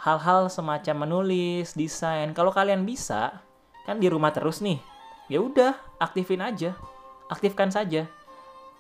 hal-hal 0.01 0.49
uh, 0.49 0.53
semacam 0.53 1.09
menulis 1.09 1.77
desain. 1.77 2.31
Kalau 2.33 2.51
kalian 2.51 2.89
bisa 2.89 3.45
kan 3.85 4.01
di 4.01 4.09
rumah 4.09 4.33
terus 4.33 4.65
nih. 4.65 4.81
Ya 5.29 5.41
udah 5.41 5.77
aktifin 6.01 6.41
aja. 6.41 6.77
Aktifkan 7.29 7.73
saja. 7.73 8.09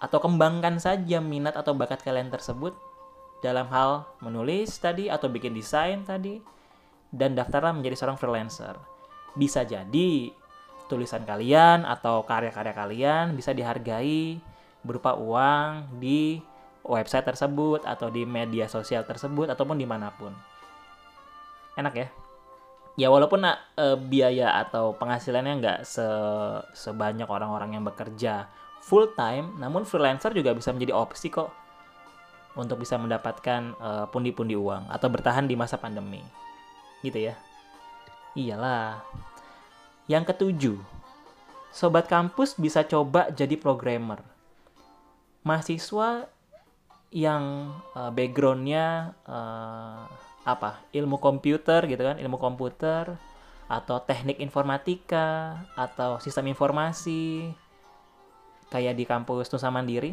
Atau 0.00 0.20
kembangkan 0.20 0.76
saja 0.80 1.20
minat 1.20 1.56
atau 1.56 1.72
bakat 1.72 2.04
kalian 2.04 2.28
tersebut 2.28 2.76
dalam 3.40 3.68
hal 3.68 4.08
menulis 4.24 4.76
tadi 4.80 5.12
atau 5.12 5.28
bikin 5.28 5.52
desain 5.52 6.00
tadi 6.04 6.40
dan 7.12 7.36
daftarlah 7.36 7.76
menjadi 7.76 7.96
seorang 8.00 8.16
freelancer. 8.16 8.76
Bisa 9.36 9.64
jadi 9.64 10.32
tulisan 10.88 11.24
kalian 11.24 11.88
atau 11.88 12.24
karya-karya 12.24 12.74
kalian 12.76 13.26
bisa 13.36 13.56
dihargai 13.56 14.40
berupa 14.84 15.16
uang 15.16 16.00
di 16.00 16.40
website 16.84 17.24
tersebut 17.24 17.82
atau 17.88 18.12
di 18.12 18.28
media 18.28 18.68
sosial 18.68 19.02
tersebut 19.08 19.48
ataupun 19.50 19.80
di 19.80 19.88
mana 19.88 20.12
pun. 20.12 20.30
Enak 21.74 21.94
ya? 21.96 22.08
Ya 22.94 23.08
walaupun 23.10 23.42
nak 23.42 23.58
e, 23.74 23.98
biaya 23.98 24.54
atau 24.62 24.94
penghasilannya 24.94 25.52
nggak 25.58 25.78
se 25.82 26.06
sebanyak 26.78 27.26
orang-orang 27.26 27.74
yang 27.74 27.82
bekerja 27.82 28.46
full 28.84 29.10
time, 29.16 29.56
namun 29.56 29.88
freelancer 29.88 30.36
juga 30.36 30.52
bisa 30.52 30.70
menjadi 30.70 30.92
opsi 30.92 31.32
kok 31.32 31.64
untuk 32.54 32.78
bisa 32.78 32.94
mendapatkan 33.00 33.74
eh, 33.74 34.06
pundi-pundi 34.12 34.54
uh, 34.54 34.62
uang 34.62 34.84
atau 34.92 35.08
bertahan 35.10 35.48
di 35.48 35.58
masa 35.58 35.80
pandemi. 35.80 36.22
Gitu 37.02 37.32
ya. 37.32 37.34
Iyalah. 38.38 39.02
Yang 40.06 40.24
ketujuh, 40.34 40.78
sobat 41.74 42.06
kampus 42.06 42.54
bisa 42.60 42.84
coba 42.86 43.32
jadi 43.32 43.56
programmer. 43.58 44.22
Mahasiswa 45.42 46.28
yang 47.14 47.70
uh, 47.94 48.10
backgroundnya 48.10 49.14
uh, 49.22 50.02
apa 50.42 50.82
ilmu 50.90 51.22
komputer 51.22 51.86
gitu 51.86 52.02
kan 52.02 52.18
ilmu 52.18 52.42
komputer 52.42 53.14
atau 53.70 54.02
teknik 54.02 54.42
informatika 54.42 55.62
atau 55.78 56.18
sistem 56.18 56.50
informasi 56.50 57.48
kayak 58.68 58.98
di 58.98 59.06
kampus 59.06 59.48
Nusa 59.54 59.70
Mandiri. 59.70 60.12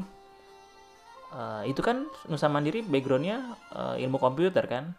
Uh, 1.33 1.65
itu 1.65 1.81
kan 1.81 2.05
Nusa 2.29 2.45
Mandiri 2.47 2.85
backgroundnya 2.85 3.57
uh, 3.73 3.97
ilmu 3.97 4.21
komputer 4.21 4.69
kan. 4.69 4.93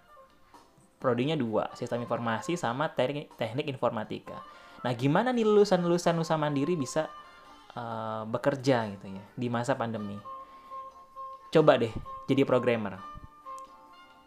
Prodinya 0.98 1.38
dua 1.38 1.70
sistem 1.78 2.02
informasi 2.02 2.58
sama 2.58 2.90
teknik, 2.90 3.30
teknik 3.38 3.70
informatika. 3.70 4.42
Nah 4.82 4.90
gimana 4.98 5.30
nih 5.30 5.46
lulusan-lulusan 5.46 6.18
Nusa 6.18 6.34
Mandiri 6.34 6.74
bisa 6.74 7.06
uh, 7.78 8.26
bekerja 8.26 8.90
gitu 8.90 9.06
ya 9.06 9.22
di 9.38 9.46
masa 9.46 9.78
pandemi 9.78 10.31
coba 11.52 11.76
deh 11.76 11.92
jadi 12.26 12.42
programmer. 12.48 12.96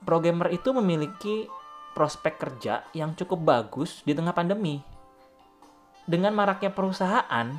Programmer 0.05 0.53
itu 0.53 0.69
memiliki 0.69 1.49
prospek 1.97 2.37
kerja 2.37 2.85
yang 2.93 3.17
cukup 3.17 3.41
bagus 3.41 4.05
di 4.05 4.13
tengah 4.13 4.37
pandemi. 4.37 4.77
Dengan 6.05 6.37
maraknya 6.37 6.69
perusahaan 6.69 7.49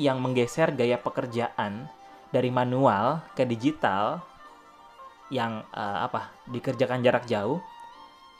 yang 0.00 0.16
menggeser 0.24 0.72
gaya 0.72 0.96
pekerjaan 0.96 1.92
dari 2.32 2.48
manual 2.48 3.20
ke 3.36 3.44
digital 3.44 4.24
yang 5.28 5.60
uh, 5.76 6.08
apa 6.08 6.32
dikerjakan 6.48 7.04
jarak 7.04 7.28
jauh 7.28 7.60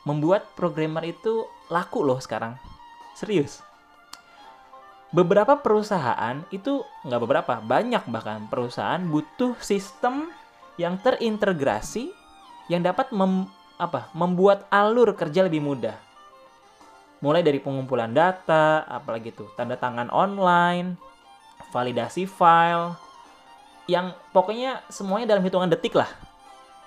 membuat 0.09 0.49
programmer 0.57 1.05
itu 1.05 1.45
laku 1.69 2.01
loh 2.01 2.17
sekarang. 2.17 2.57
Serius. 3.13 3.61
Beberapa 5.13 5.61
perusahaan 5.61 6.41
itu 6.49 6.81
nggak 7.05 7.21
beberapa 7.21 7.61
banyak 7.61 8.09
bahkan 8.09 8.49
perusahaan 8.49 9.05
butuh 9.05 9.53
sistem 9.61 10.33
yang 10.79 10.97
terintegrasi 11.01 12.09
yang 12.71 12.81
dapat 12.81 13.11
mem, 13.11 13.45
apa 13.77 14.09
membuat 14.15 14.65
alur 14.71 15.13
kerja 15.13 15.45
lebih 15.45 15.61
mudah 15.61 15.97
mulai 17.23 17.39
dari 17.39 17.63
pengumpulan 17.63 18.11
data 18.11 18.83
apalagi 18.83 19.31
tuh 19.31 19.47
tanda 19.55 19.79
tangan 19.79 20.11
online 20.11 20.99
validasi 21.71 22.27
file 22.27 22.93
yang 23.87 24.15
pokoknya 24.31 24.83
semuanya 24.87 25.35
dalam 25.35 25.43
hitungan 25.43 25.67
detik 25.67 25.95
lah. 25.97 26.07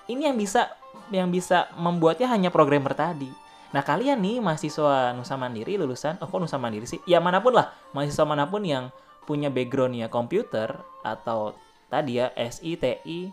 Ini 0.06 0.32
yang 0.32 0.36
bisa 0.38 0.72
yang 1.12 1.28
bisa 1.28 1.68
membuatnya 1.76 2.30
hanya 2.30 2.48
programmer 2.48 2.94
tadi. 2.96 3.28
Nah 3.74 3.82
kalian 3.84 4.22
nih 4.22 4.40
mahasiswa 4.40 5.12
Nusa 5.12 5.36
Mandiri 5.36 5.76
lulusan, 5.76 6.16
oh 6.22 6.28
kok 6.30 6.40
Nusa 6.40 6.56
Mandiri 6.56 6.88
sih? 6.88 7.02
Ya 7.04 7.20
mana 7.20 7.42
pun 7.42 7.52
lah, 7.52 7.74
mahasiswa 7.92 8.24
mana 8.24 8.48
pun 8.48 8.64
yang 8.64 8.88
punya 9.26 9.50
backgroundnya 9.50 10.06
komputer 10.06 10.72
atau 11.02 11.58
tadi 11.90 12.22
ya 12.22 12.30
SI, 12.38 12.78
TI, 12.78 13.28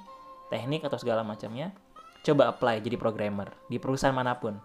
teknik 0.54 0.86
atau 0.86 1.02
segala 1.02 1.26
macamnya, 1.26 1.74
coba 2.22 2.54
apply 2.54 2.86
jadi 2.86 2.94
programmer 3.02 3.50
di 3.66 3.82
perusahaan 3.82 4.14
mana 4.14 4.38
pun. 4.38 4.62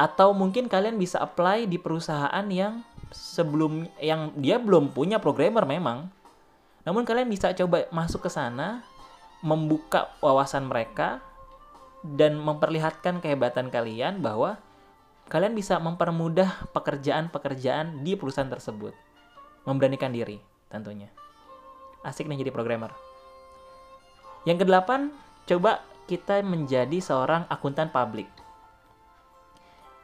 Atau 0.00 0.32
mungkin 0.32 0.66
kalian 0.66 0.96
bisa 0.96 1.20
apply 1.20 1.68
di 1.68 1.76
perusahaan 1.76 2.46
yang 2.48 2.80
sebelum 3.12 3.84
yang 4.00 4.32
dia 4.40 4.56
belum 4.56 4.96
punya 4.96 5.20
programmer 5.20 5.68
memang, 5.68 6.08
namun 6.82 7.04
kalian 7.04 7.28
bisa 7.28 7.52
coba 7.52 7.86
masuk 7.92 8.24
ke 8.24 8.30
sana, 8.32 8.82
membuka 9.44 10.10
wawasan 10.24 10.66
mereka, 10.66 11.20
dan 12.02 12.40
memperlihatkan 12.40 13.22
kehebatan 13.22 13.70
kalian 13.70 14.18
bahwa 14.18 14.58
kalian 15.32 15.56
bisa 15.56 15.80
mempermudah 15.80 16.68
pekerjaan-pekerjaan 16.74 18.02
di 18.02 18.18
perusahaan 18.18 18.50
tersebut. 18.50 18.92
Memberanikan 19.64 20.12
diri 20.12 20.36
tentunya. 20.68 21.08
Asik 22.04 22.28
nih 22.28 22.44
jadi 22.44 22.52
programmer. 22.52 22.92
Yang 24.44 24.68
kedelapan, 24.68 25.08
coba 25.48 25.80
kita 26.04 26.44
menjadi 26.44 27.00
seorang 27.00 27.48
akuntan 27.48 27.88
publik. 27.88 28.28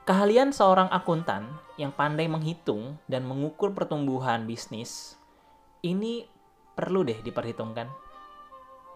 Keahlian 0.08 0.50
seorang 0.50 0.88
akuntan 0.88 1.46
yang 1.76 1.92
pandai 1.92 2.24
menghitung 2.26 2.96
dan 3.04 3.28
mengukur 3.28 3.70
pertumbuhan 3.76 4.48
bisnis 4.48 5.20
ini 5.84 6.24
perlu 6.72 7.04
deh 7.04 7.20
diperhitungkan. 7.20 7.88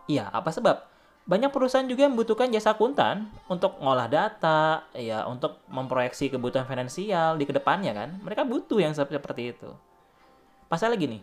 Iya, 0.08 0.32
apa 0.32 0.48
sebab? 0.48 0.76
Banyak 1.24 1.52
perusahaan 1.52 1.88
juga 1.88 2.04
membutuhkan 2.08 2.52
jasa 2.52 2.76
akuntan 2.76 3.32
untuk 3.48 3.80
ngolah 3.80 4.08
data, 4.08 4.84
ya 4.92 5.24
untuk 5.24 5.64
memproyeksi 5.72 6.28
kebutuhan 6.28 6.68
finansial 6.68 7.40
di 7.40 7.48
ke 7.48 7.52
depannya 7.56 7.96
kan. 7.96 8.20
Mereka 8.20 8.44
butuh 8.44 8.80
yang 8.80 8.92
seperti 8.92 9.56
itu. 9.56 9.72
Pasal 10.68 10.92
lagi 10.92 11.08
nih, 11.08 11.22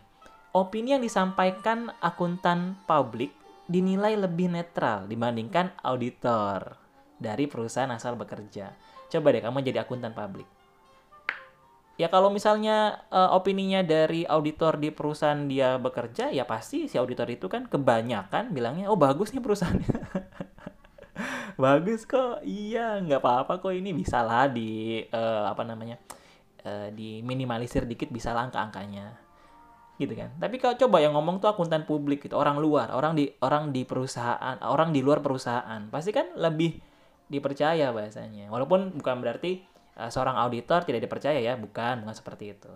opini 0.58 0.98
yang 0.98 1.04
disampaikan 1.06 1.94
akuntan 2.02 2.82
publik 2.90 3.41
dinilai 3.70 4.18
lebih 4.18 4.50
netral 4.50 5.06
dibandingkan 5.06 5.76
auditor 5.86 6.78
dari 7.22 7.46
perusahaan 7.46 7.92
asal 7.94 8.18
bekerja. 8.18 8.74
Coba 9.12 9.36
deh 9.36 9.44
kamu 9.44 9.62
jadi 9.62 9.86
akuntan 9.86 10.18
publik. 10.18 10.50
Ya 12.00 12.10
kalau 12.10 12.34
misalnya 12.34 13.06
uh, 13.14 13.38
opininya 13.38 13.86
dari 13.86 14.26
auditor 14.26 14.82
di 14.82 14.90
perusahaan 14.90 15.46
dia 15.46 15.78
bekerja 15.78 16.34
ya 16.34 16.50
pasti 16.50 16.90
si 16.90 16.98
auditor 16.98 17.30
itu 17.30 17.46
kan 17.46 17.70
kebanyakan 17.70 18.50
bilangnya 18.50 18.90
oh 18.90 18.98
bagus 18.98 19.36
nih 19.36 19.44
perusahaannya. 19.44 20.00
Bagus 21.62 22.10
kok. 22.10 22.42
Iya 22.42 22.98
nggak 23.06 23.22
apa-apa 23.22 23.62
kok 23.62 23.76
ini 23.76 23.94
bisa 23.94 24.26
lah 24.26 24.50
di 24.50 24.98
uh, 25.14 25.46
apa 25.46 25.62
namanya 25.62 26.02
uh, 26.66 26.90
diminimalisir 26.90 27.86
dikit 27.86 28.10
bisa 28.10 28.34
lah 28.34 28.50
angka-angkanya 28.50 29.31
gitu 30.00 30.14
kan 30.16 30.32
tapi 30.40 30.58
kalau 30.62 30.78
coba 30.80 30.98
yang 31.04 31.14
ngomong 31.14 31.44
tuh 31.44 31.52
akuntan 31.52 31.84
publik 31.84 32.24
gitu 32.26 32.38
orang 32.38 32.58
luar 32.58 32.94
orang 32.96 33.18
di 33.18 33.32
orang 33.44 33.74
di 33.74 33.84
perusahaan 33.84 34.58
orang 34.64 34.96
di 34.96 35.04
luar 35.04 35.20
perusahaan 35.20 35.88
pasti 35.92 36.16
kan 36.16 36.36
lebih 36.38 36.80
dipercaya 37.32 37.92
bahasanya 37.96 38.52
walaupun 38.52 38.96
bukan 38.98 39.24
berarti 39.24 39.72
uh, 39.98 40.10
seorang 40.12 40.38
auditor 40.40 40.86
tidak 40.88 41.04
dipercaya 41.04 41.40
ya, 41.40 41.54
bukan, 41.60 42.06
bukan 42.06 42.16
seperti 42.16 42.56
itu. 42.56 42.72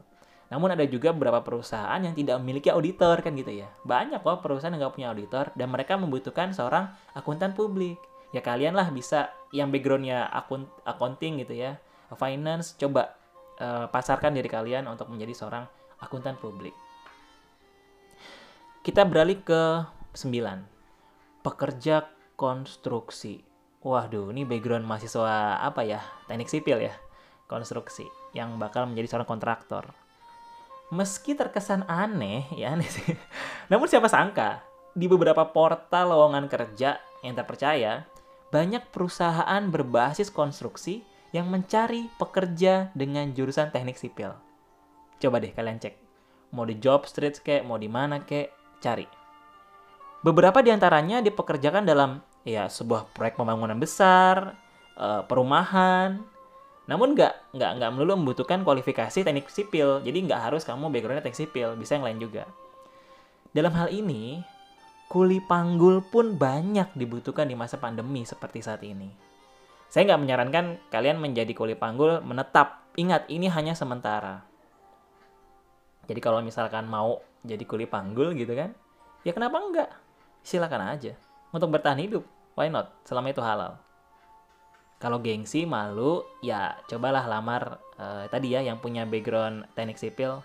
Namun 0.51 0.77
ada 0.77 0.85
juga 0.85 1.09
beberapa 1.09 1.41
perusahaan 1.41 1.97
yang 1.97 2.13
tidak 2.13 2.37
memiliki 2.37 2.69
auditor 2.69 3.25
kan 3.25 3.33
gitu 3.33 3.49
ya. 3.49 3.67
Banyak 3.81 4.21
kok 4.21 4.45
perusahaan 4.45 4.73
yang 4.73 4.85
nggak 4.85 4.95
punya 4.95 5.07
auditor 5.09 5.49
dan 5.57 5.67
mereka 5.73 5.97
membutuhkan 5.97 6.53
seorang 6.53 6.93
akuntan 7.17 7.57
publik. 7.57 7.97
Ya 8.29 8.45
kalian 8.45 8.75
lah 8.77 8.91
bisa 8.91 9.31
yang 9.55 9.71
backgroundnya 9.71 10.27
akun 10.27 10.67
accounting 10.83 11.39
gitu 11.39 11.55
ya, 11.55 11.79
finance, 12.19 12.75
coba 12.75 13.15
uh, 13.63 13.87
pasarkan 13.87 14.35
diri 14.35 14.51
kalian 14.51 14.85
untuk 14.91 15.07
menjadi 15.07 15.33
seorang 15.33 15.63
akuntan 16.03 16.35
publik. 16.35 16.75
Kita 18.85 19.01
beralih 19.01 19.41
ke 19.41 19.81
9. 20.13 21.41
Pekerja 21.41 22.05
konstruksi. 22.37 23.41
Waduh, 23.81 24.29
ini 24.29 24.45
background 24.45 24.85
mahasiswa 24.85 25.57
apa 25.57 25.81
ya? 25.81 26.05
Teknik 26.29 26.45
sipil 26.45 26.85
ya 26.85 26.93
konstruksi 27.49 28.05
yang 28.37 28.61
bakal 28.61 28.85
menjadi 28.85 29.09
seorang 29.09 29.25
kontraktor. 29.25 29.89
Meski 30.93 31.33
terkesan 31.33 31.89
aneh, 31.89 32.45
ya 32.53 32.77
aneh 32.77 32.85
sih. 32.85 33.09
Namun 33.73 33.89
siapa 33.89 34.05
sangka, 34.05 34.61
di 34.93 35.09
beberapa 35.09 35.49
portal 35.49 36.13
lowongan 36.13 36.45
kerja 36.45 37.01
yang 37.25 37.33
terpercaya, 37.33 38.05
banyak 38.53 38.85
perusahaan 38.93 39.65
berbasis 39.65 40.29
konstruksi 40.29 41.01
yang 41.33 41.49
mencari 41.49 42.05
pekerja 42.21 42.93
dengan 42.93 43.33
jurusan 43.33 43.73
teknik 43.73 43.97
sipil. 43.97 44.37
Coba 45.17 45.41
deh 45.41 45.49
kalian 45.57 45.81
cek. 45.81 45.97
Mau 46.53 46.69
di 46.69 46.77
job 46.77 47.09
street 47.09 47.41
kek, 47.41 47.65
mau 47.65 47.81
di 47.81 47.89
mana 47.89 48.21
kek, 48.21 48.64
cari. 48.85 49.07
Beberapa 50.21 50.61
di 50.61 50.69
antaranya 50.69 51.21
dipekerjakan 51.25 51.85
dalam 51.85 52.21
ya 52.45 52.69
sebuah 52.69 53.09
proyek 53.13 53.37
pembangunan 53.41 53.77
besar, 53.81 54.53
eh, 54.97 55.21
perumahan, 55.25 56.21
namun 56.85 57.17
nggak 57.17 57.57
nggak 57.57 57.71
nggak 57.81 57.91
melulu 57.93 58.13
membutuhkan 58.21 58.61
kualifikasi 58.61 59.25
teknik 59.25 59.49
sipil. 59.49 60.01
Jadi 60.05 60.17
nggak 60.29 60.49
harus 60.49 60.61
kamu 60.61 60.93
backgroundnya 60.93 61.25
teknik 61.25 61.41
sipil, 61.49 61.73
bisa 61.73 61.97
yang 61.97 62.05
lain 62.05 62.21
juga. 62.21 62.45
Dalam 63.53 63.73
hal 63.73 63.89
ini, 63.89 64.41
kuli 65.09 65.41
panggul 65.41 66.05
pun 66.05 66.37
banyak 66.37 66.93
dibutuhkan 66.93 67.49
di 67.49 67.57
masa 67.57 67.81
pandemi 67.81 68.21
seperti 68.25 68.61
saat 68.61 68.85
ini. 68.85 69.09
Saya 69.89 70.13
nggak 70.13 70.21
menyarankan 70.21 70.65
kalian 70.91 71.17
menjadi 71.21 71.53
kuli 71.57 71.73
panggul 71.73 72.21
menetap. 72.21 72.85
Ingat, 72.95 73.27
ini 73.27 73.51
hanya 73.51 73.75
sementara. 73.75 74.54
Jadi 76.05 76.19
kalau 76.21 76.39
misalkan 76.41 76.85
mau 76.85 77.21
jadi 77.41 77.61
kuli 77.65 77.89
panggul 77.89 78.33
gitu 78.37 78.53
kan, 78.53 78.73
ya 79.25 79.31
kenapa 79.33 79.57
enggak? 79.61 79.89
Silakan 80.45 80.93
aja. 80.93 81.17
Untuk 81.49 81.73
bertahan 81.73 81.97
hidup, 82.01 82.23
why 82.53 82.69
not? 82.69 82.93
Selama 83.05 83.33
itu 83.33 83.41
halal 83.41 83.81
kalau 85.05 85.19
gengsi 85.19 85.67
malu 85.67 86.23
ya 86.39 86.73
cobalah 86.87 87.27
lamar 87.27 87.77
uh, 87.99 88.25
tadi 88.31 88.55
ya 88.55 88.63
yang 88.63 88.79
punya 88.79 89.03
background 89.03 89.67
teknik 89.75 89.99
sipil 89.99 90.39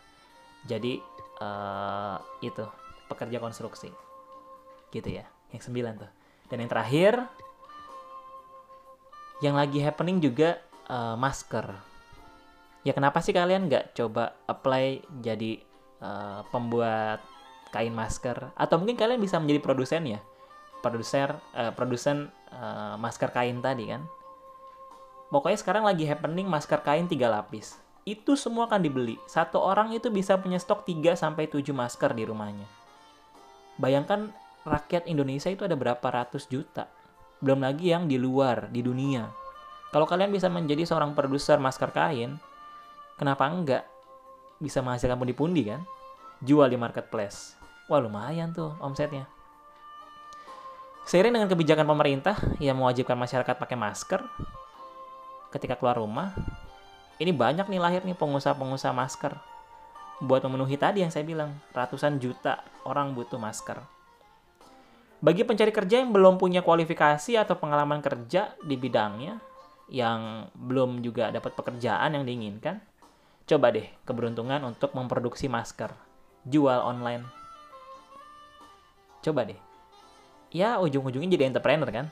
jadi 0.66 0.98
uh, 1.40 2.18
itu 2.42 2.66
pekerja 3.06 3.38
konstruksi 3.38 3.88
gitu 4.90 5.08
ya 5.08 5.24
yang 5.54 5.62
sembilan 5.62 5.92
tuh 6.02 6.10
dan 6.50 6.56
yang 6.60 6.70
terakhir 6.70 7.14
yang 9.40 9.56
lagi 9.56 9.80
happening 9.80 10.20
juga 10.20 10.58
uh, 10.90 11.14
masker 11.14 11.89
ya 12.86 12.92
kenapa 12.96 13.20
sih 13.20 13.36
kalian 13.36 13.68
nggak 13.68 13.92
coba 13.96 14.36
apply 14.48 15.04
jadi 15.20 15.60
uh, 16.00 16.44
pembuat 16.48 17.20
kain 17.70 17.94
masker 17.94 18.50
atau 18.56 18.76
mungkin 18.80 18.98
kalian 18.98 19.20
bisa 19.20 19.38
menjadi 19.38 19.60
produsen 19.62 20.02
ya 20.06 20.20
produser 20.80 21.36
uh, 21.54 21.70
produsen 21.76 22.32
uh, 22.50 22.96
masker 22.96 23.30
kain 23.30 23.60
tadi 23.60 23.84
kan 23.92 24.02
Pokoknya 25.30 25.58
sekarang 25.62 25.86
lagi 25.86 26.10
happening 26.10 26.50
masker 26.50 26.82
kain 26.82 27.06
tiga 27.06 27.30
lapis. 27.30 27.78
Itu 28.02 28.34
semua 28.34 28.66
akan 28.66 28.82
dibeli. 28.82 29.14
Satu 29.30 29.62
orang 29.62 29.94
itu 29.94 30.10
bisa 30.10 30.34
punya 30.42 30.58
stok 30.58 30.82
3 30.82 31.14
sampai 31.14 31.46
7 31.46 31.70
masker 31.70 32.10
di 32.18 32.26
rumahnya. 32.26 32.66
Bayangkan 33.78 34.34
rakyat 34.66 35.06
Indonesia 35.06 35.46
itu 35.46 35.62
ada 35.62 35.78
berapa 35.78 36.02
ratus 36.02 36.50
juta. 36.50 36.90
Belum 37.38 37.62
lagi 37.62 37.94
yang 37.94 38.10
di 38.10 38.18
luar, 38.18 38.74
di 38.74 38.82
dunia. 38.82 39.30
Kalau 39.94 40.02
kalian 40.02 40.34
bisa 40.34 40.50
menjadi 40.50 40.82
seorang 40.82 41.14
produser 41.14 41.62
masker 41.62 41.94
kain, 41.94 42.42
kenapa 43.20 43.44
enggak 43.44 43.84
bisa 44.56 44.80
menghasilkan 44.80 45.20
pundi-pundi 45.20 45.68
kan? 45.68 45.84
Jual 46.40 46.72
di 46.72 46.80
marketplace. 46.80 47.60
Wah 47.92 48.00
lumayan 48.00 48.56
tuh 48.56 48.72
omsetnya. 48.80 49.28
Seiring 51.04 51.36
dengan 51.36 51.52
kebijakan 51.52 51.84
pemerintah 51.84 52.40
yang 52.56 52.80
mewajibkan 52.80 53.18
masyarakat 53.18 53.56
pakai 53.60 53.76
masker, 53.76 54.24
ketika 55.52 55.76
keluar 55.76 56.00
rumah, 56.00 56.32
ini 57.20 57.34
banyak 57.34 57.68
nih 57.68 57.80
lahir 57.82 58.00
nih 58.06 58.16
pengusaha-pengusaha 58.16 58.94
masker. 58.94 59.36
Buat 60.24 60.46
memenuhi 60.48 60.80
tadi 60.80 61.04
yang 61.04 61.12
saya 61.12 61.26
bilang, 61.26 61.56
ratusan 61.76 62.16
juta 62.22 62.64
orang 62.86 63.12
butuh 63.12 63.36
masker. 63.36 63.80
Bagi 65.20 65.44
pencari 65.44 65.72
kerja 65.72 66.00
yang 66.00 66.16
belum 66.16 66.40
punya 66.40 66.64
kualifikasi 66.64 67.36
atau 67.36 67.58
pengalaman 67.60 68.00
kerja 68.00 68.56
di 68.64 68.76
bidangnya, 68.80 69.36
yang 69.90 70.48
belum 70.54 71.02
juga 71.02 71.28
dapat 71.34 71.52
pekerjaan 71.58 72.16
yang 72.16 72.24
diinginkan, 72.24 72.80
coba 73.50 73.74
deh 73.74 73.90
keberuntungan 74.06 74.62
untuk 74.62 74.94
memproduksi 74.94 75.50
masker. 75.50 75.90
Jual 76.46 76.78
online. 76.86 77.26
Coba 79.26 79.42
deh. 79.42 79.58
Ya 80.54 80.78
ujung-ujungnya 80.78 81.34
jadi 81.34 81.50
entrepreneur 81.50 81.90
kan? 81.90 82.06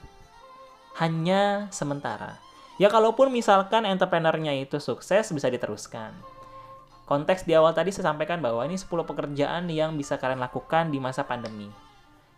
Hanya 0.99 1.71
sementara 1.71 2.43
Ya 2.79 2.87
kalaupun 2.87 3.35
misalkan 3.35 3.83
entrepreneurnya 3.83 4.55
itu 4.55 4.79
sukses 4.79 5.35
bisa 5.35 5.51
diteruskan. 5.51 6.15
Konteks 7.11 7.43
di 7.43 7.59
awal 7.59 7.75
tadi 7.75 7.91
saya 7.91 8.15
sampaikan 8.15 8.39
bahwa 8.39 8.63
ini 8.63 8.79
10 8.79 9.03
pekerjaan 9.03 9.67
yang 9.67 9.99
bisa 9.99 10.15
kalian 10.15 10.39
lakukan 10.39 10.95
di 10.95 11.03
masa 11.03 11.27
pandemi. 11.27 11.67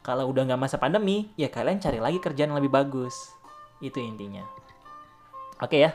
Kalau 0.00 0.32
udah 0.32 0.48
nggak 0.48 0.60
masa 0.64 0.80
pandemi, 0.80 1.28
ya 1.36 1.52
kalian 1.52 1.76
cari 1.76 2.00
lagi 2.00 2.24
kerjaan 2.24 2.56
yang 2.56 2.58
lebih 2.64 2.72
bagus. 2.72 3.36
Itu 3.84 4.00
intinya. 4.00 4.48
Oke 5.60 5.84
ya. 5.84 5.92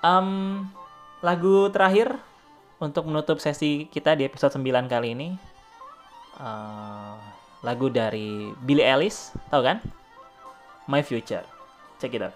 Um, 0.00 0.64
lagu 1.22 1.70
terakhir 1.70 2.18
untuk 2.82 3.06
menutup 3.06 3.38
sesi 3.38 3.86
kita 3.86 4.18
di 4.18 4.26
episode 4.26 4.58
9 4.58 4.90
kali 4.90 5.14
ini. 5.14 5.28
Uh, 6.36 7.14
lagu 7.62 7.86
dari 7.86 8.50
Billie 8.58 8.82
Eilish, 8.82 9.30
tau 9.46 9.62
kan? 9.62 9.78
My 10.90 11.06
Future. 11.06 11.46
Check 12.02 12.18
it 12.18 12.26
out. 12.26 12.34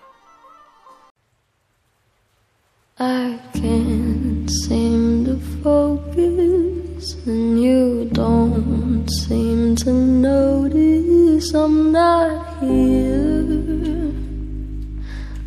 I 2.97 3.37
can't 3.53 4.49
seem 4.49 5.27
to 5.27 5.37
focus 5.61 7.19
and 7.27 7.61
you 7.61 8.09
don't 8.15 9.05
seem 9.11 9.77
to 9.85 9.93
notice 9.93 11.53
I'm 11.53 11.93
not 11.93 12.57
here 12.63 14.15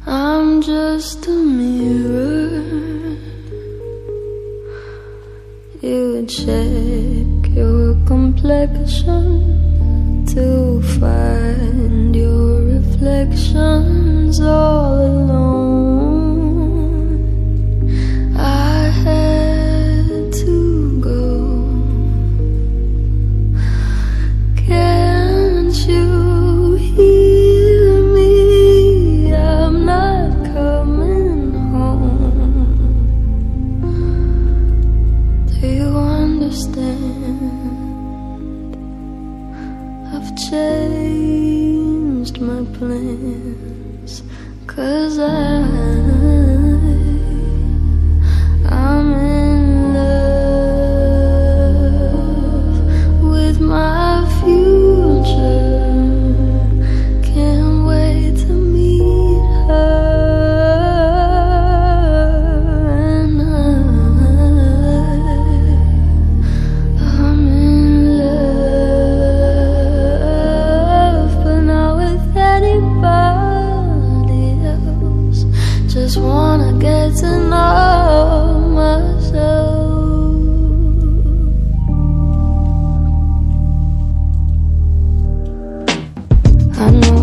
I'm 0.05 0.61
just 0.61 1.25
a 1.25 1.31
mirror 1.31 2.98
You 5.81 6.25
check 6.25 7.55
your 7.55 7.95
complexion 8.05 9.15
to 10.25 10.81
find 10.99 12.13
your 12.13 12.63
reflections 12.65 14.41
all 14.41 14.99
alone. 14.99 15.88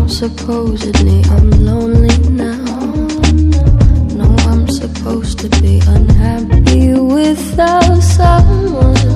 Supposedly 0.07 1.21
I'm 1.29 1.51
lonely 1.65 2.17
now. 2.29 2.63
No, 4.15 4.35
I'm 4.49 4.67
supposed 4.67 5.39
to 5.39 5.49
be 5.61 5.81
unhappy 5.85 6.93
without 6.93 8.01
someone. 8.01 9.06